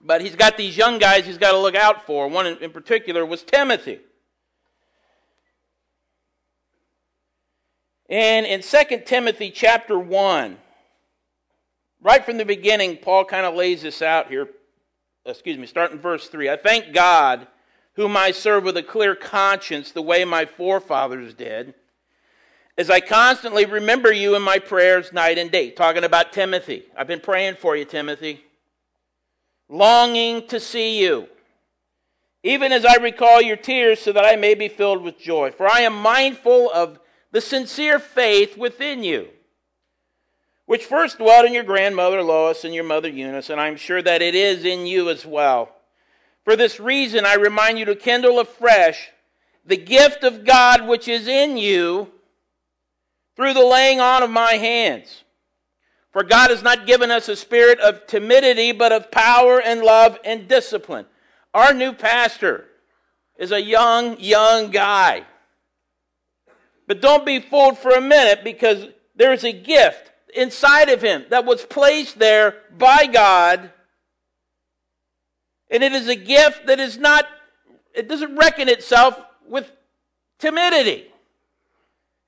But 0.00 0.22
he's 0.22 0.36
got 0.36 0.56
these 0.56 0.74
young 0.74 0.98
guys 0.98 1.26
he's 1.26 1.36
got 1.36 1.52
to 1.52 1.58
look 1.58 1.74
out 1.74 2.06
for. 2.06 2.28
One 2.28 2.46
in 2.46 2.70
particular 2.70 3.26
was 3.26 3.42
Timothy. 3.42 4.00
And 8.08 8.46
in 8.46 8.62
2 8.62 9.02
Timothy 9.04 9.50
chapter 9.50 9.98
1, 9.98 10.56
right 12.00 12.24
from 12.24 12.38
the 12.38 12.46
beginning, 12.46 12.96
Paul 12.96 13.26
kind 13.26 13.44
of 13.44 13.54
lays 13.54 13.82
this 13.82 14.00
out 14.00 14.28
here. 14.30 14.48
Excuse 15.26 15.58
me, 15.58 15.66
starting 15.66 15.98
verse 15.98 16.28
3. 16.28 16.48
I 16.48 16.56
thank 16.56 16.94
God, 16.94 17.46
whom 17.96 18.16
I 18.16 18.30
serve 18.30 18.64
with 18.64 18.78
a 18.78 18.82
clear 18.82 19.14
conscience, 19.14 19.92
the 19.92 20.00
way 20.00 20.24
my 20.24 20.46
forefathers 20.46 21.34
did, 21.34 21.74
as 22.78 22.88
I 22.88 23.00
constantly 23.00 23.66
remember 23.66 24.12
you 24.12 24.36
in 24.36 24.42
my 24.42 24.60
prayers 24.60 25.12
night 25.12 25.36
and 25.36 25.50
day. 25.50 25.70
Talking 25.70 26.04
about 26.04 26.32
Timothy. 26.32 26.84
I've 26.96 27.08
been 27.08 27.20
praying 27.20 27.56
for 27.56 27.76
you, 27.76 27.84
Timothy. 27.84 28.44
Longing 29.68 30.46
to 30.46 30.60
see 30.60 31.02
you, 31.02 31.28
even 32.42 32.72
as 32.72 32.86
I 32.86 32.94
recall 32.94 33.42
your 33.42 33.56
tears, 33.56 34.00
so 34.00 34.12
that 34.12 34.24
I 34.24 34.36
may 34.36 34.54
be 34.54 34.68
filled 34.68 35.02
with 35.02 35.18
joy. 35.18 35.50
For 35.50 35.68
I 35.68 35.80
am 35.80 35.92
mindful 35.92 36.70
of 36.70 37.00
the 37.32 37.42
sincere 37.42 37.98
faith 37.98 38.56
within 38.56 39.02
you, 39.02 39.28
which 40.64 40.86
first 40.86 41.18
dwelt 41.18 41.44
in 41.44 41.52
your 41.52 41.64
grandmother 41.64 42.22
Lois 42.22 42.64
and 42.64 42.72
your 42.72 42.84
mother 42.84 43.10
Eunice, 43.10 43.50
and 43.50 43.60
I'm 43.60 43.76
sure 43.76 44.00
that 44.00 44.22
it 44.22 44.34
is 44.34 44.64
in 44.64 44.86
you 44.86 45.10
as 45.10 45.26
well. 45.26 45.74
For 46.44 46.56
this 46.56 46.80
reason, 46.80 47.26
I 47.26 47.34
remind 47.34 47.78
you 47.78 47.84
to 47.86 47.94
kindle 47.94 48.38
afresh 48.40 49.10
the 49.66 49.76
gift 49.76 50.24
of 50.24 50.46
God 50.46 50.86
which 50.86 51.08
is 51.08 51.28
in 51.28 51.58
you 51.58 52.10
through 53.38 53.54
the 53.54 53.64
laying 53.64 54.00
on 54.00 54.24
of 54.24 54.30
my 54.30 54.54
hands. 54.54 55.22
For 56.12 56.24
God 56.24 56.50
has 56.50 56.60
not 56.60 56.88
given 56.88 57.12
us 57.12 57.28
a 57.28 57.36
spirit 57.36 57.78
of 57.78 58.04
timidity, 58.08 58.72
but 58.72 58.90
of 58.90 59.12
power 59.12 59.60
and 59.60 59.80
love 59.80 60.18
and 60.24 60.48
discipline. 60.48 61.06
Our 61.54 61.72
new 61.72 61.92
pastor 61.92 62.64
is 63.38 63.52
a 63.52 63.62
young, 63.62 64.18
young 64.18 64.72
guy. 64.72 65.22
But 66.88 67.00
don't 67.00 67.24
be 67.24 67.38
fooled 67.38 67.78
for 67.78 67.92
a 67.92 68.00
minute 68.00 68.42
because 68.42 68.88
there's 69.14 69.44
a 69.44 69.52
gift 69.52 70.10
inside 70.34 70.88
of 70.88 71.00
him 71.00 71.24
that 71.30 71.44
was 71.44 71.64
placed 71.64 72.18
there 72.18 72.56
by 72.76 73.06
God. 73.06 73.70
And 75.70 75.84
it 75.84 75.92
is 75.92 76.08
a 76.08 76.16
gift 76.16 76.66
that 76.66 76.80
is 76.80 76.98
not, 76.98 77.24
it 77.94 78.08
doesn't 78.08 78.34
reckon 78.34 78.68
itself 78.68 79.16
with 79.48 79.70
timidity. 80.40 81.12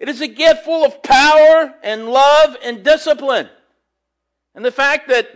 It 0.01 0.09
is 0.09 0.23
a 0.23 0.27
gift 0.27 0.65
full 0.65 0.85
of 0.85 1.03
power 1.03 1.75
and 1.83 2.09
love 2.09 2.57
and 2.65 2.83
discipline. 2.83 3.51
And 4.55 4.65
the 4.65 4.73
fact 4.73 5.09
that 5.09 5.29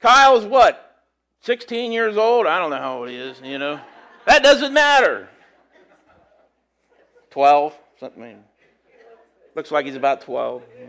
Kyle 0.00 0.36
is 0.36 0.44
what? 0.44 1.04
16 1.42 1.92
years 1.92 2.16
old? 2.16 2.48
I 2.48 2.58
don't 2.58 2.70
know 2.70 2.76
how 2.76 2.98
old 2.98 3.08
he 3.08 3.16
is, 3.16 3.40
you 3.42 3.58
know. 3.58 3.80
That 4.26 4.42
doesn't 4.42 4.74
matter. 4.74 5.28
12. 7.30 7.78
Something. 8.00 8.42
Looks 9.54 9.70
like 9.70 9.86
he's 9.86 9.94
about 9.96 10.22
12. 10.22 10.62
Yeah. 10.80 10.86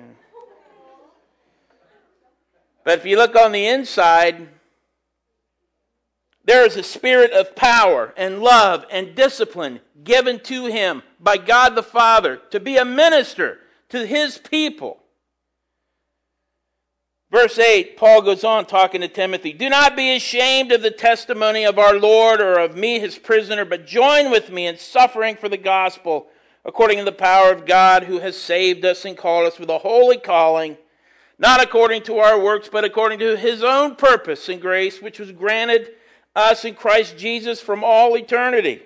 But 2.84 3.00
if 3.00 3.06
you 3.06 3.18
look 3.18 3.36
on 3.36 3.52
the 3.52 3.68
inside, 3.68 4.50
there 6.46 6.66
is 6.66 6.76
a 6.76 6.84
spirit 6.84 7.32
of 7.32 7.56
power 7.56 8.14
and 8.18 8.42
love 8.42 8.86
and 8.92 9.16
discipline 9.16 9.80
given 10.04 10.40
to 10.42 10.66
him 10.66 11.02
by 11.20 11.38
God 11.38 11.76
the 11.76 11.84
Father 11.84 12.42
to 12.52 12.60
be 12.60 12.78
a 12.78 12.86
minister 12.86 13.60
to 13.90 14.06
his 14.06 14.38
people. 14.38 15.00
Verse 17.32 17.58
8, 17.58 17.98
Paul 17.98 18.22
goes 18.22 18.44
on 18.44 18.66
talking 18.66 19.02
to 19.02 19.08
Timothy 19.08 19.54
Do 19.54 19.70
not 19.70 19.96
be 19.96 20.16
ashamed 20.16 20.72
of 20.72 20.82
the 20.82 20.92
testimony 20.92 21.64
of 21.64 21.80
our 21.80 21.98
Lord 21.98 22.42
or 22.42 22.60
of 22.60 22.76
me, 22.76 23.00
his 23.00 23.18
prisoner, 23.18 23.66
but 23.66 23.88
join 23.88 24.30
with 24.30 24.52
me 24.52 24.68
in 24.68 24.78
suffering 24.78 25.36
for 25.36 25.50
the 25.50 25.58
gospel 25.58 26.28
according 26.66 27.00
to 27.00 27.04
the 27.04 27.12
power 27.12 27.52
of 27.52 27.66
God 27.66 28.04
who 28.04 28.20
has 28.20 28.38
saved 28.38 28.86
us 28.86 29.04
and 29.04 29.18
called 29.18 29.48
us 29.48 29.60
with 29.60 29.70
a 29.70 29.80
holy 29.80 30.18
calling, 30.18 30.78
not 31.40 31.62
according 31.62 32.04
to 32.04 32.20
our 32.20 32.40
works, 32.40 32.70
but 32.72 32.84
according 32.84 33.20
to 33.20 33.36
his 33.36 33.64
own 33.64 33.96
purpose 33.96 34.48
and 34.48 34.62
grace, 34.62 35.02
which 35.02 35.20
was 35.20 35.32
granted 35.32 35.90
us 36.36 36.66
in 36.66 36.76
Christ 36.76 37.18
Jesus 37.18 37.60
from 37.60 37.84
all 37.84 38.16
eternity. 38.18 38.82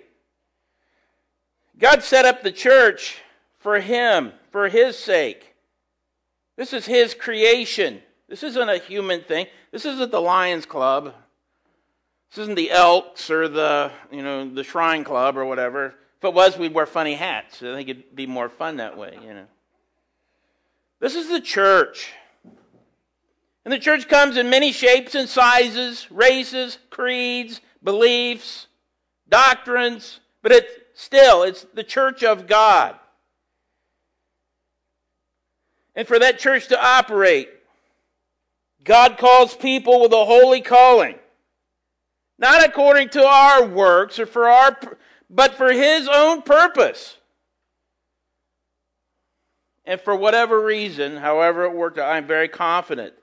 God 1.80 2.04
set 2.04 2.26
up 2.26 2.42
the 2.42 2.52
church 2.52 3.20
for 3.60 3.80
him, 3.80 4.34
for 4.52 4.70
his 4.70 4.98
sake. 4.98 5.56
This 6.56 6.74
is 6.74 6.86
his 6.86 7.14
creation. 7.14 8.02
This 8.28 8.44
isn't 8.44 8.70
a 8.70 8.80
human 8.80 9.22
thing. 9.22 9.48
This 9.72 9.86
isn't 9.86 10.12
the 10.12 10.20
Lions 10.20 10.66
Club. 10.66 11.14
This 12.30 12.40
isn't 12.40 12.56
the 12.56 12.72
Elks 12.72 13.30
or 13.30 13.48
the, 13.48 13.92
you 14.12 14.22
know, 14.22 14.50
the 14.50 14.64
Shrine 14.64 15.04
Club 15.04 15.38
or 15.38 15.46
whatever. 15.46 15.96
If 16.18 16.26
it 16.26 16.34
was, 16.34 16.58
we'd 16.58 16.74
wear 16.74 16.86
funny 16.86 17.14
hats. 17.14 17.62
I 17.62 17.76
think 17.76 17.90
it'd 17.90 18.16
be 18.16 18.26
more 18.26 18.50
fun 18.50 18.78
that 18.78 18.98
way, 18.98 19.18
you 19.22 19.34
know. 19.34 19.46
This 21.00 21.16
is 21.16 21.30
the 21.30 21.40
church. 21.40 22.12
And 23.68 23.74
the 23.74 23.80
church 23.80 24.08
comes 24.08 24.38
in 24.38 24.50
many 24.50 24.72
shapes 24.72 25.14
and 25.14 25.28
sizes, 25.28 26.10
races, 26.10 26.78
creeds, 26.90 27.60
beliefs, 27.84 28.68
doctrines, 29.28 30.22
but 30.42 30.54
it's 30.54 30.72
still 30.94 31.44
it's 31.44 31.66
the 31.74 31.84
church 31.84 32.24
of 32.24 32.48
God. 32.48 32.96
And 35.98 36.08
for 36.08 36.18
that 36.18 36.40
church 36.40 36.70
to 36.70 36.82
operate, 36.82 37.50
God 38.86 39.18
calls 39.18 39.54
people 39.54 40.00
with 40.00 40.14
a 40.14 40.24
holy 40.24 40.62
calling. 40.62 41.16
Not 42.40 42.66
according 42.66 43.10
to 43.10 43.26
our 43.26 43.66
works 43.66 44.18
or 44.18 44.28
for 44.28 44.48
our 44.48 44.80
but 45.30 45.56
for 45.56 45.74
his 45.74 46.08
own 46.08 46.42
purpose. 46.42 47.18
And 49.84 50.00
for 50.00 50.16
whatever 50.16 50.58
reason, 50.58 51.18
however 51.18 51.66
it 51.66 51.74
worked 51.74 51.98
out, 51.98 52.10
I'm 52.10 52.28
very 52.28 52.48
confident 52.48 53.14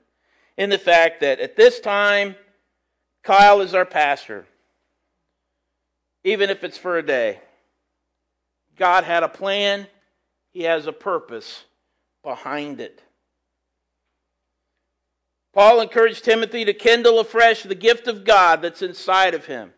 in 0.56 0.70
the 0.70 0.78
fact 0.78 1.20
that 1.20 1.40
at 1.40 1.56
this 1.56 1.80
time, 1.80 2.36
Kyle 3.22 3.60
is 3.60 3.74
our 3.74 3.84
pastor, 3.84 4.46
even 6.22 6.50
if 6.50 6.62
it's 6.62 6.78
for 6.78 6.98
a 6.98 7.02
day. 7.02 7.40
God 8.76 9.04
had 9.04 9.22
a 9.22 9.28
plan, 9.28 9.86
He 10.52 10.62
has 10.62 10.86
a 10.86 10.92
purpose 10.92 11.64
behind 12.22 12.80
it. 12.80 13.02
Paul 15.54 15.80
encouraged 15.80 16.24
Timothy 16.24 16.64
to 16.64 16.74
kindle 16.74 17.20
afresh 17.20 17.62
the 17.62 17.76
gift 17.76 18.08
of 18.08 18.24
God 18.24 18.60
that's 18.60 18.82
inside 18.82 19.34
of 19.34 19.46
him. 19.46 19.72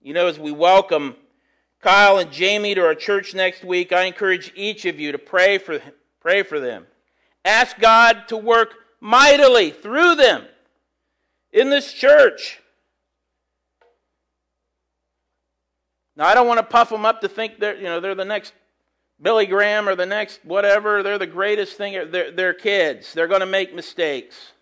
You 0.00 0.14
know, 0.14 0.26
as 0.26 0.38
we 0.38 0.50
welcome 0.50 1.16
Kyle 1.82 2.16
and 2.16 2.32
Jamie 2.32 2.74
to 2.74 2.80
our 2.80 2.94
church 2.94 3.34
next 3.34 3.64
week, 3.64 3.92
I 3.92 4.04
encourage 4.04 4.50
each 4.54 4.86
of 4.86 4.98
you 4.98 5.12
to 5.12 5.18
pray 5.18 5.58
for, 5.58 5.80
pray 6.24 6.42
for 6.42 6.58
them. 6.58 6.86
Ask 7.44 7.78
God 7.78 8.28
to 8.28 8.36
work 8.36 8.74
mightily 8.98 9.70
through 9.70 10.14
them 10.14 10.44
in 11.52 11.68
this 11.68 11.92
church. 11.92 12.60
Now, 16.16 16.26
I 16.26 16.34
don't 16.34 16.46
want 16.46 16.58
to 16.58 16.64
puff 16.64 16.88
them 16.88 17.04
up 17.04 17.20
to 17.20 17.28
think 17.28 17.58
they're, 17.58 17.76
you 17.76 17.84
know, 17.84 18.00
they're 18.00 18.14
the 18.14 18.24
next 18.24 18.54
Billy 19.20 19.44
Graham 19.44 19.86
or 19.86 19.94
the 19.94 20.06
next 20.06 20.40
whatever. 20.44 21.02
They're 21.02 21.18
the 21.18 21.26
greatest 21.26 21.76
thing. 21.76 22.10
They're, 22.10 22.30
they're 22.30 22.54
kids. 22.54 23.12
They're 23.12 23.28
going 23.28 23.40
to 23.40 23.46
make 23.46 23.74
mistakes. 23.74 24.52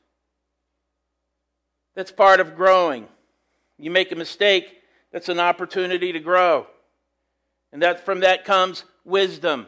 That's 1.94 2.11
part 2.11 2.40
of 2.40 2.57
growing. 2.57 3.07
You 3.79 3.90
make 3.90 4.11
a 4.11 4.16
mistake, 4.16 4.81
that's 5.12 5.29
an 5.29 5.38
opportunity 5.38 6.12
to 6.12 6.20
grow. 6.20 6.66
And 7.72 7.83
that 7.83 8.05
from 8.05 8.20
that 8.20 8.44
comes 8.44 8.85
wisdom. 9.05 9.66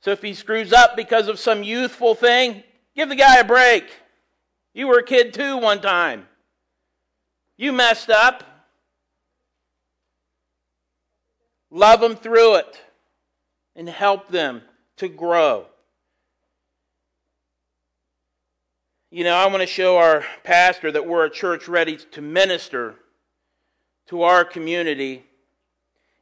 So 0.00 0.10
if 0.12 0.22
he 0.22 0.34
screws 0.34 0.72
up 0.72 0.96
because 0.96 1.28
of 1.28 1.38
some 1.38 1.62
youthful 1.62 2.14
thing, 2.14 2.62
give 2.94 3.08
the 3.08 3.16
guy 3.16 3.38
a 3.38 3.44
break. 3.44 3.84
You 4.72 4.88
were 4.88 4.98
a 4.98 5.04
kid 5.04 5.34
too 5.34 5.56
one 5.56 5.80
time. 5.80 6.26
You 7.56 7.72
messed 7.72 8.10
up. 8.10 8.44
Love 11.70 12.00
them 12.00 12.14
through 12.14 12.56
it 12.56 12.80
and 13.74 13.88
help 13.88 14.28
them 14.28 14.62
to 14.98 15.08
grow. 15.08 15.66
You 19.10 19.24
know, 19.24 19.34
I 19.34 19.46
want 19.46 19.60
to 19.60 19.66
show 19.66 19.96
our 19.98 20.24
pastor 20.44 20.92
that 20.92 21.06
we're 21.06 21.24
a 21.24 21.30
church 21.30 21.68
ready 21.68 21.96
to 21.96 22.20
minister 22.20 22.96
to 24.08 24.22
our 24.22 24.44
community 24.44 25.24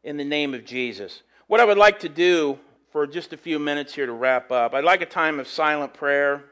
in 0.03 0.17
the 0.17 0.25
name 0.25 0.55
of 0.55 0.65
Jesus. 0.65 1.23
What 1.47 1.61
I 1.61 1.65
would 1.65 1.79
like 1.79 2.01
to 2.01 2.09
do 2.09 2.59
for 2.95 3.09
just 3.09 3.33
a 3.33 3.37
few 3.37 3.59
minutes 3.59 3.93
here 3.93 4.07
to 4.07 4.13
wrap 4.13 4.53
up, 4.53 4.73
I'd 4.73 4.85
like 4.85 5.01
a 5.01 5.07
time 5.07 5.41
of 5.41 5.49
silent 5.49 5.95
prayer. 5.95 6.45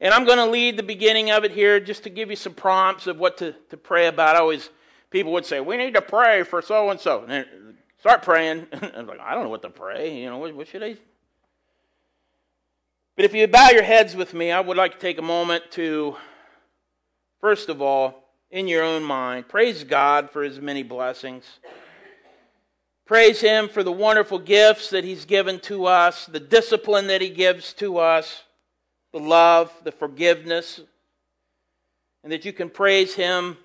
And 0.00 0.12
I'm 0.12 0.24
going 0.24 0.38
to 0.38 0.46
lead 0.46 0.76
the 0.76 0.82
beginning 0.82 1.30
of 1.30 1.44
it 1.44 1.52
here 1.52 1.78
just 1.78 2.02
to 2.02 2.10
give 2.10 2.28
you 2.28 2.34
some 2.34 2.52
prompts 2.52 3.06
of 3.06 3.20
what 3.20 3.38
to, 3.38 3.52
to 3.70 3.76
pray 3.76 4.08
about. 4.08 4.34
I 4.34 4.40
always, 4.40 4.68
people 5.10 5.30
would 5.34 5.46
say, 5.46 5.60
we 5.60 5.76
need 5.76 5.94
to 5.94 6.02
pray 6.02 6.42
for 6.42 6.60
so 6.60 6.90
and 6.90 6.98
so. 6.98 7.24
And 7.28 7.46
start 8.00 8.22
praying. 8.22 8.66
I'm 8.72 9.06
like, 9.06 9.20
I 9.20 9.34
don't 9.34 9.44
know 9.44 9.48
what 9.48 9.62
to 9.62 9.70
pray. 9.70 10.20
You 10.20 10.28
know, 10.28 10.38
what, 10.38 10.52
what 10.56 10.66
should 10.66 10.82
I? 10.82 10.96
But 13.14 13.24
if 13.24 13.34
you 13.34 13.46
bow 13.46 13.68
your 13.70 13.84
heads 13.84 14.16
with 14.16 14.34
me, 14.34 14.50
I 14.50 14.58
would 14.58 14.76
like 14.76 14.94
to 14.94 14.98
take 14.98 15.18
a 15.18 15.22
moment 15.22 15.70
to, 15.72 16.16
first 17.40 17.68
of 17.68 17.80
all, 17.80 18.24
in 18.50 18.66
your 18.66 18.82
own 18.82 19.04
mind, 19.04 19.46
praise 19.46 19.84
God 19.84 20.30
for 20.32 20.42
his 20.42 20.60
many 20.60 20.82
blessings. 20.82 21.44
Praise 23.12 23.42
him 23.42 23.68
for 23.68 23.82
the 23.82 23.92
wonderful 23.92 24.38
gifts 24.38 24.88
that 24.88 25.04
he's 25.04 25.26
given 25.26 25.60
to 25.60 25.84
us, 25.84 26.24
the 26.24 26.40
discipline 26.40 27.08
that 27.08 27.20
he 27.20 27.28
gives 27.28 27.74
to 27.74 27.98
us, 27.98 28.44
the 29.12 29.18
love, 29.18 29.70
the 29.84 29.92
forgiveness, 29.92 30.80
and 32.24 32.32
that 32.32 32.46
you 32.46 32.54
can 32.54 32.70
praise 32.70 33.14
him 33.14 33.58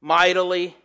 mightily 0.00 0.76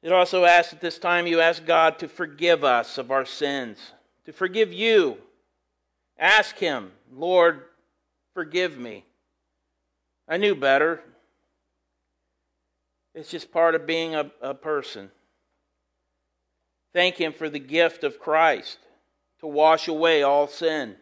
It 0.00 0.12
also 0.12 0.44
asks 0.44 0.72
at 0.72 0.80
this 0.80 1.00
time 1.00 1.26
you 1.26 1.40
ask 1.40 1.66
God 1.66 1.98
to 1.98 2.06
forgive 2.06 2.62
us 2.62 2.98
of 2.98 3.10
our 3.10 3.24
sins, 3.24 3.78
to 4.26 4.32
forgive 4.32 4.72
you. 4.72 5.18
Ask 6.22 6.56
Him, 6.56 6.92
Lord, 7.12 7.64
forgive 8.32 8.78
me. 8.78 9.04
I 10.28 10.36
knew 10.36 10.54
better. 10.54 11.02
It's 13.12 13.28
just 13.28 13.50
part 13.50 13.74
of 13.74 13.88
being 13.88 14.14
a, 14.14 14.30
a 14.40 14.54
person. 14.54 15.10
Thank 16.94 17.16
Him 17.16 17.32
for 17.32 17.50
the 17.50 17.58
gift 17.58 18.04
of 18.04 18.20
Christ 18.20 18.78
to 19.40 19.48
wash 19.48 19.88
away 19.88 20.22
all 20.22 20.46
sin. 20.46 20.94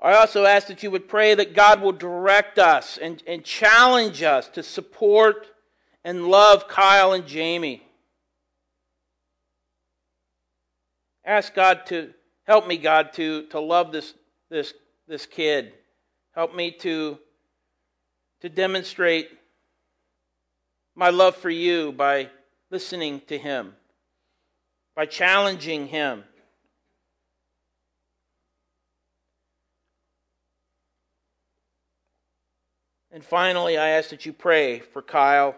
I 0.00 0.12
also 0.12 0.44
ask 0.44 0.68
that 0.68 0.84
you 0.84 0.92
would 0.92 1.08
pray 1.08 1.34
that 1.34 1.56
God 1.56 1.80
will 1.80 1.90
direct 1.90 2.60
us 2.60 2.98
and, 3.02 3.20
and 3.26 3.42
challenge 3.42 4.22
us 4.22 4.48
to 4.50 4.62
support 4.62 5.48
and 6.06 6.28
love 6.28 6.68
Kyle 6.68 7.14
and 7.14 7.26
Jamie. 7.26 7.82
Ask 11.24 11.52
God 11.52 11.84
to 11.86 12.14
help 12.44 12.64
me, 12.64 12.76
God, 12.76 13.12
to, 13.14 13.46
to 13.48 13.58
love 13.58 13.90
this, 13.90 14.14
this, 14.48 14.72
this 15.08 15.26
kid. 15.26 15.72
Help 16.32 16.54
me 16.54 16.70
to, 16.70 17.18
to 18.40 18.48
demonstrate 18.48 19.30
my 20.94 21.10
love 21.10 21.34
for 21.34 21.50
you 21.50 21.90
by 21.90 22.30
listening 22.70 23.20
to 23.26 23.36
him, 23.36 23.74
by 24.94 25.06
challenging 25.06 25.88
him. 25.88 26.22
And 33.10 33.24
finally, 33.24 33.76
I 33.76 33.88
ask 33.88 34.10
that 34.10 34.24
you 34.24 34.32
pray 34.32 34.78
for 34.78 35.02
Kyle 35.02 35.56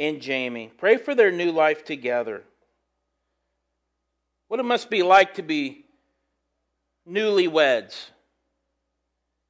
and 0.00 0.20
Jamie. 0.20 0.72
Pray 0.78 0.96
for 0.96 1.14
their 1.14 1.30
new 1.30 1.52
life 1.52 1.84
together. 1.84 2.42
What 4.48 4.58
it 4.58 4.64
must 4.64 4.88
be 4.88 5.02
like 5.02 5.34
to 5.34 5.42
be 5.42 5.84
newlyweds, 7.08 8.06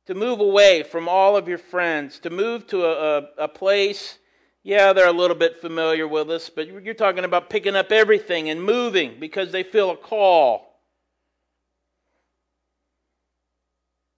to 0.07 0.15
move 0.15 0.41
away 0.41 0.83
from 0.83 1.09
all 1.09 1.37
of 1.37 1.49
your 1.49 1.57
friends, 1.57 2.19
to 2.19 2.31
move 2.31 2.67
to 2.67 2.85
a, 2.85 3.19
a, 3.19 3.45
a 3.45 3.49
place, 3.49 4.19
yeah, 4.65 4.93
they're 4.93 5.07
a 5.07 5.13
little 5.13 5.37
bit 5.37 5.61
familiar 5.61 6.07
with 6.07 6.31
us, 6.31 6.51
but 6.51 6.67
you're 6.67 6.95
talking 6.95 7.25
about 7.25 7.49
picking 7.49 7.77
up 7.77 7.93
everything 7.93 8.51
and 8.51 8.63
moving 8.63 9.19
because 9.21 9.53
they 9.53 9.63
feel 9.63 9.91
a 9.91 9.97
call. 9.97 10.67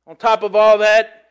On 0.07 0.17
top 0.17 0.43
of 0.43 0.57
all 0.57 0.79
that, 0.79 1.22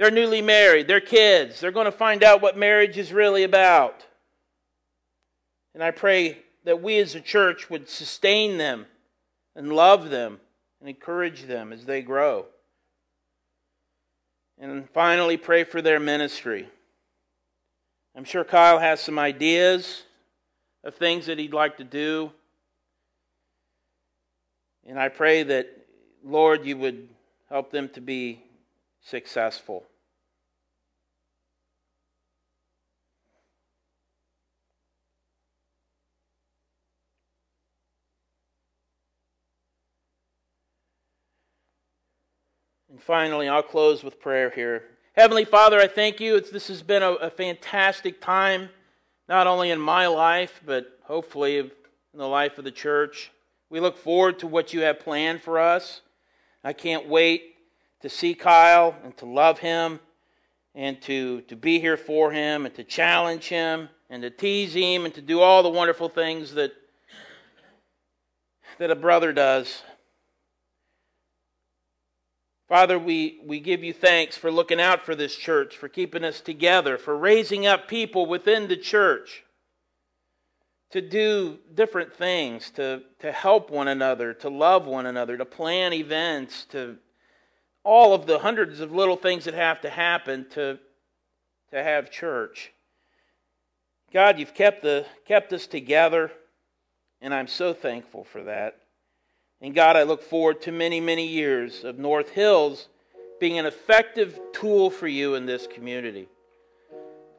they're 0.00 0.10
newly 0.10 0.40
married, 0.40 0.88
they're 0.88 0.98
kids. 0.98 1.60
They're 1.60 1.70
going 1.70 1.84
to 1.84 1.92
find 1.92 2.24
out 2.24 2.40
what 2.40 2.56
marriage 2.56 2.96
is 2.96 3.12
really 3.12 3.42
about. 3.42 4.06
And 5.74 5.84
I 5.84 5.90
pray 5.90 6.38
that 6.64 6.80
we 6.80 6.96
as 7.00 7.14
a 7.14 7.20
church 7.20 7.68
would 7.68 7.86
sustain 7.86 8.56
them 8.56 8.86
and 9.54 9.74
love 9.74 10.08
them 10.08 10.40
and 10.80 10.88
encourage 10.88 11.42
them 11.42 11.70
as 11.70 11.84
they 11.84 12.00
grow. 12.00 12.46
And 14.58 14.88
finally, 14.88 15.36
pray 15.36 15.64
for 15.64 15.82
their 15.82 16.00
ministry. 16.00 16.66
I'm 18.16 18.24
sure 18.24 18.42
Kyle 18.42 18.78
has 18.78 19.00
some 19.00 19.18
ideas 19.18 20.04
of 20.82 20.94
things 20.94 21.26
that 21.26 21.38
he'd 21.38 21.52
like 21.52 21.76
to 21.76 21.84
do. 21.84 22.32
And 24.86 24.98
I 24.98 25.10
pray 25.10 25.42
that, 25.42 25.68
Lord, 26.24 26.64
you 26.64 26.78
would 26.78 27.10
help 27.50 27.70
them 27.70 27.90
to 27.90 28.00
be 28.00 28.42
successful. 29.02 29.84
And 43.00 43.06
finally, 43.06 43.48
I'll 43.48 43.62
close 43.62 44.04
with 44.04 44.20
prayer 44.20 44.50
here. 44.50 44.82
Heavenly 45.16 45.46
Father, 45.46 45.80
I 45.80 45.88
thank 45.88 46.20
you. 46.20 46.36
It's, 46.36 46.50
this 46.50 46.68
has 46.68 46.82
been 46.82 47.02
a, 47.02 47.12
a 47.12 47.30
fantastic 47.30 48.20
time, 48.20 48.68
not 49.26 49.46
only 49.46 49.70
in 49.70 49.80
my 49.80 50.06
life, 50.06 50.60
but 50.66 50.98
hopefully 51.04 51.56
in 51.56 51.70
the 52.12 52.28
life 52.28 52.58
of 52.58 52.64
the 52.64 52.70
church. 52.70 53.30
We 53.70 53.80
look 53.80 53.96
forward 53.96 54.38
to 54.40 54.46
what 54.46 54.74
you 54.74 54.82
have 54.82 55.00
planned 55.00 55.40
for 55.40 55.58
us. 55.58 56.02
I 56.62 56.74
can't 56.74 57.08
wait 57.08 57.54
to 58.02 58.10
see 58.10 58.34
Kyle 58.34 58.94
and 59.02 59.16
to 59.16 59.24
love 59.24 59.60
him 59.60 59.98
and 60.74 61.00
to, 61.00 61.40
to 61.40 61.56
be 61.56 61.80
here 61.80 61.96
for 61.96 62.30
him 62.30 62.66
and 62.66 62.74
to 62.74 62.84
challenge 62.84 63.48
him 63.48 63.88
and 64.10 64.20
to 64.20 64.28
tease 64.28 64.74
him 64.74 65.06
and 65.06 65.14
to 65.14 65.22
do 65.22 65.40
all 65.40 65.62
the 65.62 65.70
wonderful 65.70 66.10
things 66.10 66.52
that, 66.52 66.72
that 68.76 68.90
a 68.90 68.94
brother 68.94 69.32
does. 69.32 69.84
Father, 72.70 73.00
we, 73.00 73.40
we 73.44 73.58
give 73.58 73.82
you 73.82 73.92
thanks 73.92 74.36
for 74.36 74.48
looking 74.48 74.80
out 74.80 75.04
for 75.04 75.16
this 75.16 75.34
church, 75.34 75.76
for 75.76 75.88
keeping 75.88 76.22
us 76.22 76.40
together, 76.40 76.96
for 76.98 77.18
raising 77.18 77.66
up 77.66 77.88
people 77.88 78.26
within 78.26 78.68
the 78.68 78.76
church 78.76 79.42
to 80.92 81.00
do 81.00 81.58
different 81.74 82.14
things, 82.14 82.70
to, 82.70 83.02
to 83.18 83.32
help 83.32 83.72
one 83.72 83.88
another, 83.88 84.32
to 84.34 84.48
love 84.48 84.86
one 84.86 85.04
another, 85.04 85.36
to 85.36 85.44
plan 85.44 85.92
events, 85.92 86.64
to 86.66 86.96
all 87.82 88.14
of 88.14 88.26
the 88.26 88.38
hundreds 88.38 88.78
of 88.78 88.92
little 88.92 89.16
things 89.16 89.46
that 89.46 89.54
have 89.54 89.80
to 89.80 89.90
happen 89.90 90.46
to, 90.50 90.78
to 91.72 91.82
have 91.82 92.08
church. 92.08 92.72
God, 94.12 94.38
you've 94.38 94.54
kept, 94.54 94.82
the, 94.82 95.06
kept 95.26 95.52
us 95.52 95.66
together, 95.66 96.30
and 97.20 97.34
I'm 97.34 97.48
so 97.48 97.74
thankful 97.74 98.22
for 98.22 98.44
that. 98.44 98.76
And 99.62 99.74
God, 99.74 99.96
I 99.96 100.04
look 100.04 100.22
forward 100.22 100.62
to 100.62 100.72
many, 100.72 101.00
many 101.00 101.26
years 101.26 101.84
of 101.84 101.98
North 101.98 102.30
Hills 102.30 102.88
being 103.38 103.58
an 103.58 103.66
effective 103.66 104.38
tool 104.52 104.90
for 104.90 105.08
you 105.08 105.34
in 105.34 105.46
this 105.46 105.66
community. 105.66 106.28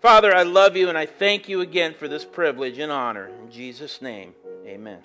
Father, 0.02 0.36
I 0.36 0.44
love 0.44 0.76
you 0.76 0.90
and 0.90 0.98
I 0.98 1.06
thank 1.06 1.48
you 1.48 1.62
again 1.62 1.94
for 1.94 2.08
this 2.08 2.26
privilege 2.26 2.80
and 2.80 2.92
honor. 2.92 3.30
In 3.44 3.52
Jesus' 3.52 4.02
name, 4.02 4.34
amen. 4.66 5.00